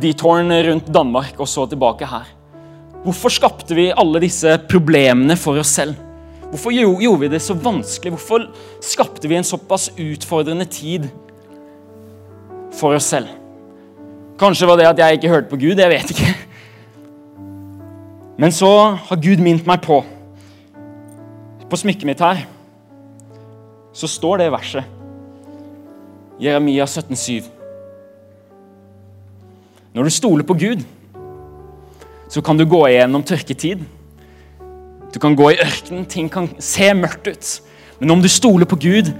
detouren 0.00 0.48
rundt 0.66 0.88
Danmark 0.90 1.36
og 1.36 1.46
så 1.46 1.68
tilbake 1.70 2.08
her? 2.08 2.32
Hvorfor 3.04 3.30
skapte 3.36 3.76
vi 3.76 3.90
alle 3.92 4.24
disse 4.24 4.56
problemene 4.66 5.36
for 5.38 5.60
oss 5.60 5.76
selv? 5.76 6.00
Hvorfor 6.54 6.70
gjorde 6.70 7.20
vi 7.20 7.28
det 7.32 7.40
så 7.42 7.54
vanskelig? 7.58 8.12
Hvorfor 8.14 8.44
skapte 8.78 9.26
vi 9.26 9.34
en 9.34 9.44
såpass 9.44 9.88
utfordrende 9.98 10.64
tid 10.70 11.08
for 12.78 12.94
oss 12.94 13.08
selv? 13.10 13.26
Kanskje 14.38 14.68
var 14.70 14.78
det 14.78 14.86
at 14.86 15.00
jeg 15.02 15.18
ikke 15.18 15.32
hørte 15.32 15.50
på 15.50 15.58
Gud. 15.58 15.82
Jeg 15.82 15.90
vet 15.90 16.12
ikke. 16.14 16.28
Men 18.38 18.54
så 18.54 18.70
har 18.94 19.18
Gud 19.18 19.42
minnet 19.42 19.66
meg 19.66 19.82
på 19.82 20.04
På 21.70 21.78
smykket 21.80 22.06
mitt 22.06 22.22
her 22.22 22.44
så 23.94 24.08
står 24.10 24.42
det 24.42 24.46
verset. 24.50 24.84
Jeremia 26.42 26.84
17,7. 26.84 27.44
Når 29.94 30.02
du 30.02 30.10
stoler 30.10 30.46
på 30.46 30.54
Gud, 30.58 30.82
så 32.28 32.42
kan 32.42 32.58
du 32.58 32.66
gå 32.66 32.80
igjennom 32.90 33.22
tørketid. 33.22 33.84
Du 35.14 35.20
kan 35.22 35.36
gå 35.38 35.52
i 35.52 35.60
ørkenen, 35.62 36.08
ting 36.10 36.26
kan 36.32 36.48
se 36.58 36.88
mørkt 36.98 37.28
ut. 37.30 37.50
Men 38.00 38.16
om 38.16 38.22
du 38.22 38.26
stoler 38.28 38.66
på 38.66 38.80
Gud, 38.82 39.12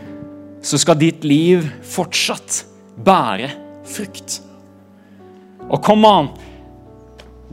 så 0.65 0.81
skal 0.81 0.99
ditt 0.99 1.23
liv 1.23 1.63
fortsatt 1.87 2.65
bære 3.07 3.53
frukt. 3.87 4.41
Og 5.69 5.79
kom 5.85 6.03
an! 6.09 6.33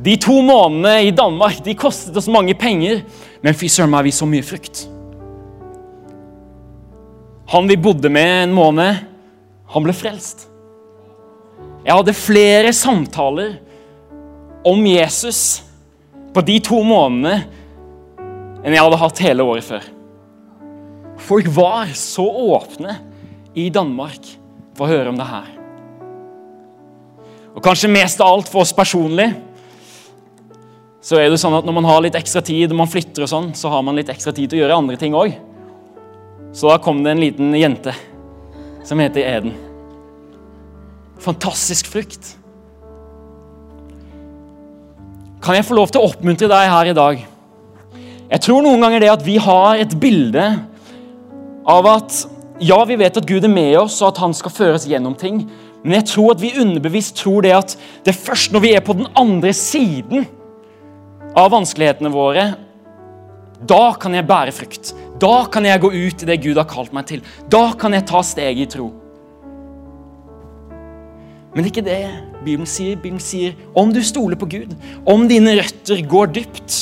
De 0.01 0.15
to 0.17 0.39
månedene 0.41 1.11
i 1.11 1.13
Danmark 1.13 1.59
de 1.61 1.77
kostet 1.77 2.17
oss 2.17 2.31
mange 2.31 2.55
penger, 2.57 3.03
men 3.45 3.53
fy 3.53 3.69
søren 3.69 3.91
meg, 3.93 4.07
vi 4.07 4.15
så 4.15 4.25
mye 4.25 4.45
frukt. 4.45 4.87
Han 7.53 7.69
vi 7.69 7.77
bodde 7.77 8.09
med 8.09 8.47
en 8.47 8.57
måned, 8.57 9.03
han 9.69 9.85
ble 9.85 9.93
frelst. 9.93 10.47
Jeg 11.85 11.93
hadde 11.93 12.17
flere 12.17 12.73
samtaler 12.73 13.59
om 14.65 14.81
Jesus 14.87 15.61
på 16.33 16.41
de 16.47 16.57
to 16.63 16.81
månedene 16.87 17.60
enn 18.61 18.75
jeg 18.75 18.83
hadde 18.83 18.99
hatt 19.01 19.23
hele 19.25 19.45
året 19.45 19.65
før. 19.65 19.87
Folk 21.21 21.49
var 21.53 21.89
så 21.97 22.25
åpne 22.25 22.97
i 23.57 23.69
Danmark 23.73 24.27
for 24.77 24.85
å 24.85 24.91
høre 24.91 25.11
om 25.11 25.17
det 25.19 25.27
her. 25.27 25.49
Og 27.51 27.63
kanskje 27.63 27.91
mest 27.91 28.21
av 28.23 28.31
alt 28.31 28.49
for 28.49 28.63
oss 28.63 28.73
personlig 28.75 29.29
så 31.01 31.17
er 31.17 31.31
det 31.33 31.39
sånn 31.41 31.55
at 31.57 31.65
når 31.65 31.75
man 31.79 31.87
har 31.89 32.03
litt 32.05 32.17
ekstra 32.17 32.43
tid 32.45 32.69
og 32.69 32.77
man 32.83 32.89
flytter, 32.89 33.25
og 33.25 33.31
sånn, 33.31 33.49
så 33.57 33.71
har 33.73 33.81
man 33.81 33.97
litt 33.97 34.11
ekstra 34.13 34.33
tid 34.37 34.51
til 34.51 34.59
å 34.59 34.63
gjøre 34.63 34.77
andre 34.83 34.99
ting 35.01 35.17
òg. 35.17 35.33
Så 36.53 36.69
da 36.69 36.77
kom 36.83 37.01
det 37.01 37.15
en 37.15 37.23
liten 37.23 37.55
jente 37.57 37.95
som 38.85 39.01
heter 39.01 39.25
Eden. 39.25 39.55
Fantastisk 41.21 41.89
frukt. 41.89 42.35
Kan 45.41 45.57
jeg 45.57 45.65
få 45.65 45.77
lov 45.77 45.89
til 45.89 46.03
å 46.03 46.11
oppmuntre 46.11 46.49
deg 46.51 46.69
her 46.69 46.91
i 46.91 46.97
dag? 46.97 47.25
Jeg 48.31 48.45
tror 48.45 48.63
noen 48.63 48.79
ganger 48.79 49.03
det 49.03 49.09
at 49.11 49.23
vi 49.25 49.35
har 49.43 49.81
et 49.81 49.93
bilde 49.99 50.43
av 51.67 51.87
at 51.91 52.21
ja, 52.63 52.77
vi 52.87 52.95
vet 53.01 53.17
at 53.17 53.27
Gud 53.27 53.43
er 53.43 53.51
med 53.51 53.73
oss, 53.81 53.97
og 53.99 54.13
at 54.13 54.21
han 54.21 54.35
skal 54.37 54.53
føre 54.53 54.77
oss 54.77 54.87
gjennom 54.87 55.17
ting. 55.17 55.43
Men 55.81 55.97
jeg 55.97 56.07
tror 56.13 56.35
at 56.35 56.43
vi 56.43 56.53
underbevisst 56.61 57.17
tror 57.19 57.43
det 57.43 57.55
at 57.57 57.73
det 58.05 58.13
er 58.13 58.21
først 58.21 58.53
når 58.53 58.63
vi 58.63 58.71
er 58.77 58.85
på 58.85 58.95
den 58.95 59.09
andre 59.19 59.51
siden 59.57 60.27
av 61.35 61.51
vanskelighetene 61.51 62.11
våre, 62.13 62.45
da 63.67 63.81
kan 63.99 64.15
jeg 64.15 64.27
bære 64.29 64.53
frukt. 64.55 64.93
Da 65.21 65.43
kan 65.51 65.67
jeg 65.67 65.81
gå 65.83 65.91
ut 65.91 66.23
i 66.23 66.29
det 66.29 66.39
Gud 66.45 66.57
har 66.61 66.69
kalt 66.69 66.95
meg 66.95 67.09
til. 67.09 67.25
Da 67.51 67.71
kan 67.77 67.93
jeg 67.97 68.07
ta 68.09 68.23
steg 68.25 68.61
i 68.63 68.69
tro. 68.69 68.87
Men 71.51 71.65
det 71.65 71.67
er 71.67 71.71
ikke 71.73 71.83
det 71.89 72.01
Bibelen 72.45 72.69
sier. 72.69 72.95
Bibelen 72.95 73.21
sier 73.21 73.57
om 73.77 73.91
du 73.91 73.99
stoler 74.05 74.39
på 74.39 74.47
Gud, 74.49 74.71
om 75.03 75.27
dine 75.29 75.57
røtter 75.59 75.99
går 76.07 76.31
dypt, 76.39 76.79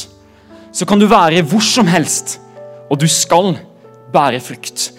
så 0.71 0.85
kan 0.85 1.01
du 1.01 1.07
være 1.09 1.43
hvor 1.47 1.63
som 1.65 1.87
helst, 1.89 2.37
og 2.89 2.99
du 3.01 3.07
skal 3.09 3.55
bære 4.13 4.41
frukt. 4.43 4.89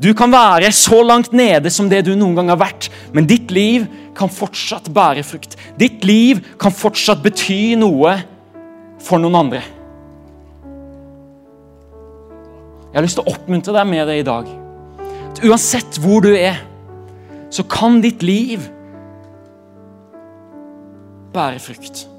Du 0.00 0.14
kan 0.16 0.32
være 0.32 0.70
så 0.72 1.02
langt 1.04 1.34
nede 1.36 1.70
som 1.70 1.90
det 1.90 2.06
du 2.06 2.14
noen 2.16 2.38
gang 2.38 2.48
har 2.52 2.60
vært, 2.60 2.88
men 3.12 3.28
ditt 3.28 3.50
liv 3.52 3.84
kan 4.16 4.32
fortsatt 4.32 4.88
bære 4.94 5.24
frukt. 5.26 5.58
Ditt 5.76 6.04
liv 6.08 6.40
kan 6.60 6.72
fortsatt 6.72 7.20
bety 7.24 7.76
noe 7.78 8.14
for 9.00 9.20
noen 9.20 9.38
andre. 9.42 9.60
Jeg 12.90 12.98
har 12.98 13.06
lyst 13.06 13.20
til 13.20 13.28
å 13.28 13.34
oppmuntre 13.36 13.76
deg 13.76 13.86
med 13.86 14.08
det 14.10 14.16
i 14.18 14.26
dag. 14.26 14.48
At 15.30 15.42
uansett 15.46 16.00
hvor 16.02 16.24
du 16.24 16.32
er, 16.32 16.58
så 17.50 17.62
kan 17.68 18.00
ditt 18.02 18.24
liv 18.24 18.64
bære 21.34 21.60
frukt. 21.62 22.09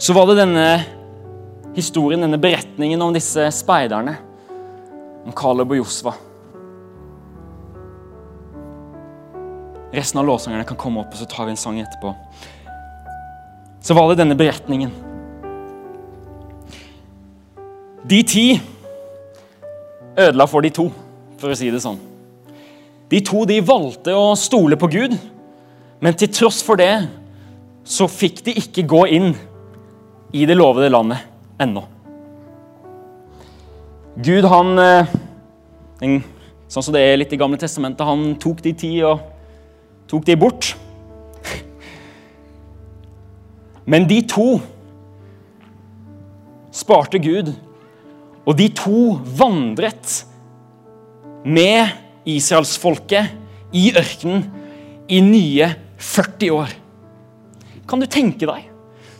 Så 0.00 0.12
var 0.16 0.30
det 0.30 0.38
denne 0.38 0.66
historien, 1.76 2.22
denne 2.24 2.38
beretningen 2.40 3.02
om 3.04 3.12
disse 3.12 3.50
speiderne. 3.52 4.14
Om 5.28 5.34
Caleb 5.36 5.74
og 5.74 5.76
Josva. 5.82 6.14
Resten 9.92 10.22
av 10.22 10.24
låtsangerne 10.24 10.64
kan 10.64 10.78
komme 10.80 11.02
opp, 11.02 11.12
og 11.12 11.20
så 11.20 11.28
tar 11.28 11.44
vi 11.44 11.52
en 11.52 11.60
sang 11.60 11.82
etterpå. 11.82 12.14
Så 13.84 13.96
var 13.98 14.08
det 14.08 14.22
denne 14.22 14.38
beretningen. 14.40 14.94
De 18.08 18.22
ti 18.24 18.46
ødela 20.16 20.48
for 20.48 20.64
de 20.64 20.72
to, 20.80 20.88
for 21.36 21.52
å 21.52 21.60
si 21.60 21.68
det 21.68 21.82
sånn. 21.84 22.00
De 23.12 23.20
to 23.26 23.44
de 23.44 23.60
valgte 23.60 24.16
å 24.16 24.32
stole 24.38 24.80
på 24.80 24.88
Gud, 24.96 25.20
men 26.00 26.16
til 26.16 26.32
tross 26.32 26.64
for 26.64 26.80
det 26.80 26.94
så 27.84 28.08
fikk 28.08 28.40
de 28.48 28.56
ikke 28.64 28.88
gå 28.88 29.04
inn 29.12 29.32
i 30.32 30.44
det 30.46 30.56
lovede 30.56 30.90
landet 30.92 31.24
ennå. 31.60 31.82
Gud, 34.20 34.44
han 34.50 34.78
en, 34.80 36.20
Sånn 36.70 36.84
som 36.86 36.94
det 36.94 37.02
er 37.02 37.16
litt 37.18 37.32
i 37.34 37.38
Gamle 37.40 37.58
testamentet, 37.58 38.06
han 38.06 38.36
tok 38.38 38.60
de 38.62 38.70
ti 38.78 38.92
og 39.02 39.24
tok 40.10 40.22
de 40.28 40.36
bort. 40.38 40.68
Men 43.90 44.06
de 44.06 44.20
to 44.30 44.60
sparte 46.70 47.18
Gud, 47.18 47.50
og 48.46 48.54
de 48.58 48.68
to 48.70 49.16
vandret 49.34 50.20
med 51.42 51.90
israelsfolket 52.30 53.74
i 53.74 53.88
ørkenen 53.90 54.46
i 55.10 55.18
nye 55.26 55.72
40 55.98 56.54
år. 56.54 56.78
Kan 57.90 57.98
du 57.98 58.06
tenke 58.06 58.46
deg? 58.46 58.69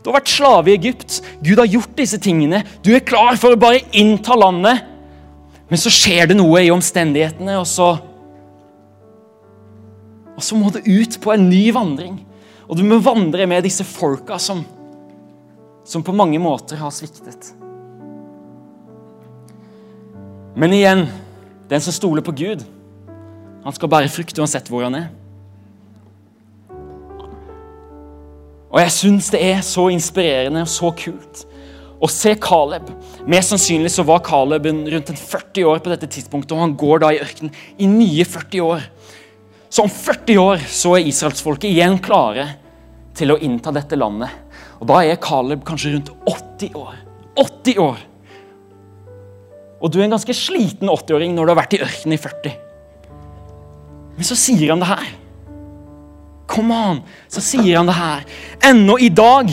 Du 0.01 0.09
har 0.09 0.17
vært 0.17 0.33
slave 0.33 0.71
i 0.71 0.77
Egypt. 0.79 1.21
Gud 1.45 1.61
har 1.61 1.69
gjort 1.69 1.93
disse 1.99 2.21
tingene. 2.23 2.63
Du 2.85 2.93
er 2.95 3.05
klar 3.05 3.37
for 3.41 3.53
å 3.53 3.61
bare 3.61 3.83
innta 3.97 4.37
landet. 4.39 4.87
Men 5.71 5.81
så 5.81 5.93
skjer 5.93 6.31
det 6.31 6.39
noe 6.39 6.65
i 6.65 6.73
omstendighetene, 6.75 7.59
og 7.61 7.69
så 7.69 7.97
Og 10.41 10.45
så 10.47 10.57
må 10.57 10.71
du 10.73 10.79
ut 10.81 11.19
på 11.21 11.35
en 11.35 11.43
ny 11.51 11.67
vandring. 11.77 12.15
Og 12.65 12.79
du 12.79 12.81
må 12.87 12.97
vandre 13.05 13.45
med 13.45 13.67
disse 13.67 13.85
folka 13.85 14.39
som, 14.41 14.63
som 15.85 16.05
på 16.07 16.15
mange 16.17 16.39
måter 16.41 16.81
har 16.81 16.95
sviktet. 16.97 17.51
Men 20.57 20.73
igjen, 20.73 21.05
den 21.69 21.85
som 21.85 21.93
stoler 21.93 22.25
på 22.25 22.33
Gud, 22.33 22.65
han 23.67 23.77
skal 23.77 23.93
bære 23.93 24.09
frukt 24.09 24.41
uansett 24.41 24.71
hvor 24.73 24.87
han 24.87 24.97
er. 24.97 25.11
Og 28.71 28.79
jeg 28.85 28.95
syns 28.95 29.31
det 29.35 29.41
er 29.43 29.63
så 29.67 29.89
inspirerende 29.91 30.63
og 30.65 30.71
så 30.71 30.93
kult 30.95 31.45
å 32.01 32.09
se 32.09 32.33
Caleb. 32.41 32.89
Mest 33.29 33.53
sannsynlig 33.53 33.91
så 33.93 34.05
var 34.09 34.23
Caleb 34.25 34.69
rundt 34.71 35.13
en 35.13 35.21
40 35.21 35.67
år 35.69 35.83
på 35.85 35.93
dette 35.93 36.09
tidspunktet, 36.09 36.55
og 36.57 36.63
han 36.65 36.77
går 36.81 37.03
da 37.03 37.11
i 37.13 37.21
ørkenen 37.21 37.53
i 37.77 37.89
nye 37.91 38.25
40 38.25 38.65
år. 38.65 38.87
Så 39.71 39.85
om 39.85 39.93
40 39.93 40.41
år 40.41 40.65
så 40.71 40.97
er 40.97 41.11
israelsfolket 41.11 41.69
igjen 41.71 41.99
klare 42.03 42.47
til 43.19 43.35
å 43.35 43.39
innta 43.43 43.75
dette 43.75 43.99
landet. 43.99 44.33
Og 44.81 44.89
da 44.89 45.03
er 45.05 45.21
Caleb 45.21 45.67
kanskje 45.69 45.93
rundt 45.97 46.15
80 46.25 46.79
år. 46.81 46.97
80 47.37 47.83
år! 47.85 48.07
Og 49.81 49.93
du 49.93 50.01
er 50.01 50.07
en 50.07 50.17
ganske 50.17 50.35
sliten 50.37 50.91
80-åring 50.93 51.33
når 51.37 51.47
du 51.47 51.53
har 51.53 51.61
vært 51.63 51.77
i 51.77 51.83
ørkenen 51.85 52.17
i 52.17 52.21
40. 52.21 52.57
Men 54.17 54.29
så 54.29 54.37
sier 54.37 54.73
han 54.73 54.83
det 54.83 54.91
her. 54.91 55.13
Come 56.51 56.75
on! 56.75 57.03
Så 57.31 57.43
sier 57.45 57.79
han 57.79 57.89
det 57.89 57.97
her. 57.99 58.25
Ennå 58.71 58.99
i 58.99 59.11
dag 59.13 59.53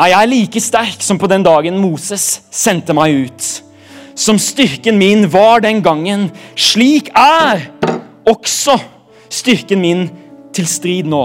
er 0.00 0.12
jeg 0.12 0.30
like 0.30 0.62
sterk 0.62 1.02
som 1.02 1.18
på 1.18 1.28
den 1.30 1.44
dagen 1.44 1.80
Moses 1.82 2.40
sendte 2.54 2.94
meg 2.96 3.26
ut. 3.26 3.48
Som 4.14 4.38
styrken 4.40 4.98
min 5.00 5.26
var 5.32 5.64
den 5.64 5.82
gangen, 5.82 6.28
slik 6.54 7.10
er 7.16 7.66
også 8.28 8.76
styrken 9.32 9.82
min 9.82 10.06
til 10.54 10.68
strid 10.70 11.08
nå. 11.10 11.24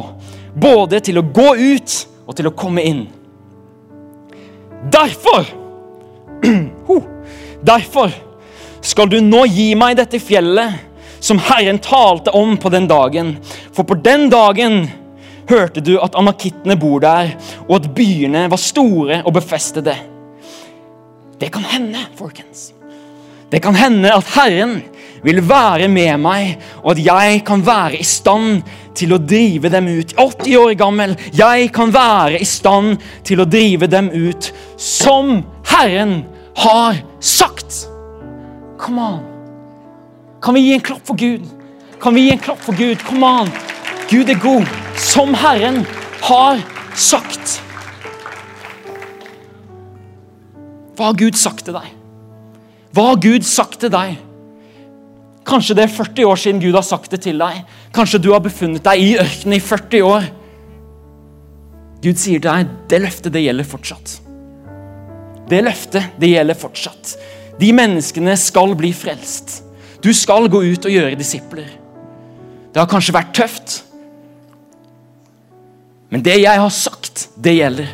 Både 0.56 1.02
til 1.04 1.20
å 1.20 1.26
gå 1.36 1.52
ut 1.60 1.96
og 2.26 2.38
til 2.38 2.50
å 2.50 2.56
komme 2.56 2.86
inn. 2.86 3.06
Derfor 4.94 5.46
Derfor 7.66 8.12
skal 8.86 9.10
du 9.10 9.18
nå 9.24 9.46
gi 9.50 9.72
meg 9.78 9.96
dette 9.98 10.20
fjellet 10.22 10.95
som 11.20 11.40
Herren 11.40 11.80
talte 11.80 12.34
om 12.36 12.58
på 12.58 12.70
den 12.70 12.88
dagen. 12.88 13.36
For 13.74 13.84
på 13.84 13.98
den 14.06 14.30
dagen 14.30 14.86
hørte 15.50 15.82
du 15.82 15.96
at 16.02 16.16
anakittene 16.18 16.78
bor 16.80 17.02
der, 17.04 17.36
og 17.68 17.80
at 17.80 17.92
byene 17.96 18.48
var 18.52 18.62
store 18.62 19.22
og 19.26 19.36
befestede. 19.38 19.96
Det 21.40 21.52
kan 21.54 21.66
hende, 21.68 22.00
folkens. 22.16 22.72
Det 23.52 23.62
kan 23.62 23.76
hende 23.76 24.14
at 24.14 24.28
Herren 24.36 24.80
vil 25.26 25.42
være 25.50 25.88
med 25.90 26.18
meg, 26.22 26.56
og 26.84 26.96
at 26.96 27.04
jeg 27.06 27.42
kan 27.46 27.66
være 27.66 28.00
i 28.00 28.08
stand 28.08 28.64
til 28.96 29.16
å 29.16 29.22
drive 29.22 29.70
dem 29.74 29.90
ut. 30.00 30.16
80 30.18 30.58
år 30.62 30.74
gammel, 30.80 31.16
jeg 31.36 31.70
kan 31.76 31.94
være 31.94 32.40
i 32.42 32.48
stand 32.48 32.96
til 33.28 33.44
å 33.44 33.50
drive 33.50 33.90
dem 33.92 34.12
ut 34.14 34.52
som 34.78 35.40
Herren 35.72 36.24
har 36.58 37.02
sagt. 37.20 37.86
Come 38.80 39.02
on. 39.02 39.35
Kan 40.46 40.54
vi 40.54 40.62
gi 40.62 40.74
en 40.76 40.82
klapp 40.86 41.08
for 41.08 41.18
Gud? 41.18 41.46
Kan 42.02 42.14
vi 42.14 42.28
gi 42.28 42.34
en 42.36 42.40
klapp 42.40 42.60
for 42.62 42.78
Gud? 42.78 43.02
Kom 43.08 43.24
an! 43.26 43.50
Gud 44.12 44.30
er 44.30 44.38
god, 44.38 44.68
som 45.02 45.34
Herren 45.34 45.80
har 46.28 46.62
sagt. 46.94 47.56
Hva 50.94 51.10
har 51.10 51.18
Gud 51.18 51.40
sagt 51.42 51.66
til 51.66 51.74
deg? 51.74 51.90
Hva 52.94 53.08
har 53.10 53.18
Gud 53.26 53.50
sagt 53.50 53.80
til 53.82 53.90
deg? 53.90 54.22
Kanskje 55.50 55.80
det 55.80 55.88
er 55.88 55.98
40 55.98 56.30
år 56.30 56.40
siden 56.44 56.62
Gud 56.62 56.78
har 56.78 56.86
sagt 56.86 57.10
det 57.18 57.24
til 57.26 57.42
deg. 57.42 57.66
Kanskje 57.98 58.22
du 58.22 58.30
har 58.36 58.46
befunnet 58.46 58.86
deg 58.86 59.02
i 59.02 59.12
ørkenen 59.18 59.58
i 59.58 59.62
40 59.66 60.06
år. 60.06 60.32
Gud 62.06 62.22
sier 62.22 62.38
til 62.38 62.52
deg 62.52 62.80
det 62.94 63.02
løftet 63.02 63.34
det 63.34 63.48
gjelder 63.48 63.74
fortsatt. 63.74 64.18
Det 65.50 65.66
løftet 65.66 66.22
det 66.22 66.36
gjelder 66.36 66.66
fortsatt. 66.68 67.18
De 67.58 67.74
menneskene 67.74 68.38
skal 68.38 68.78
bli 68.78 68.94
frelst. 68.94 69.65
Du 70.06 70.12
skal 70.14 70.46
gå 70.54 70.62
ut 70.62 70.86
og 70.86 70.94
gjøre 70.94 71.18
disipler. 71.18 71.70
Det 72.70 72.78
har 72.78 72.90
kanskje 72.90 73.16
vært 73.16 73.34
tøft, 73.34 73.80
men 76.14 76.22
det 76.22 76.36
jeg 76.38 76.62
har 76.62 76.70
sagt, 76.70 77.30
det 77.42 77.56
gjelder. 77.56 77.90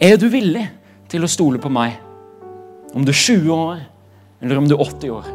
Er 0.00 0.16
du 0.16 0.28
villig 0.32 0.64
til 1.10 1.26
å 1.26 1.28
stole 1.30 1.60
på 1.60 1.68
meg? 1.70 1.98
Om 2.96 3.04
du 3.04 3.12
er 3.12 3.18
20 3.20 3.52
år, 3.52 3.82
eller 4.40 4.60
om 4.62 4.68
du 4.70 4.74
er 4.78 4.84
80 4.86 5.12
år. 5.12 5.28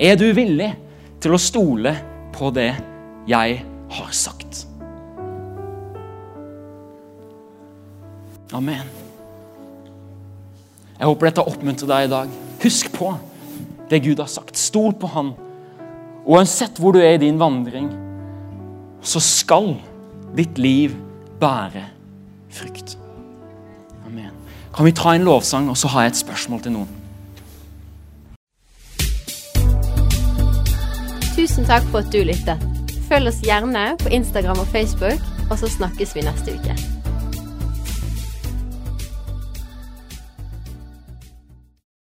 Er 0.00 0.16
du 0.16 0.24
villig 0.34 0.70
til 1.22 1.36
å 1.36 1.42
stole 1.42 1.92
på 2.34 2.48
det 2.56 2.70
jeg 3.28 3.60
har 3.98 4.16
sagt? 4.16 4.64
Amen. 8.54 8.88
Jeg 10.94 11.10
håper 11.10 11.28
dette 11.28 11.46
oppmuntrer 11.52 11.90
deg 11.90 12.08
i 12.08 12.12
dag. 12.16 12.34
Husk 12.64 12.90
på 12.94 13.12
det 13.90 14.02
Gud 14.04 14.18
har 14.18 14.30
sagt. 14.30 14.56
Stol 14.58 14.94
på 14.98 15.10
Han. 15.14 15.34
Uansett 16.24 16.80
hvor 16.80 16.94
du 16.96 17.02
er 17.02 17.18
i 17.18 17.20
din 17.20 17.38
vandring, 17.40 17.90
så 19.04 19.20
skal 19.20 19.74
ditt 20.36 20.58
liv 20.58 20.94
bære 21.40 21.84
frukt. 22.54 22.96
Amen. 24.06 24.32
Kan 24.74 24.88
vi 24.88 24.92
ta 24.96 25.14
en 25.14 25.26
lovsang, 25.28 25.68
og 25.70 25.76
så 25.76 25.88
har 25.92 26.06
jeg 26.06 26.14
et 26.14 26.22
spørsmål 26.24 26.64
til 26.64 26.76
noen. 26.78 27.00
Tusen 31.34 31.66
takk 31.68 31.84
for 31.90 32.00
at 32.00 32.12
du 32.14 32.22
lyttet. 32.24 32.62
Følg 33.10 33.28
oss 33.28 33.44
gjerne 33.44 33.90
på 34.00 34.08
Instagram 34.16 34.64
og 34.64 34.70
Facebook, 34.72 35.20
og 35.50 35.58
så 35.60 35.68
snakkes 35.68 36.16
vi 36.16 36.24
neste 36.24 36.56
uke. 36.56 36.93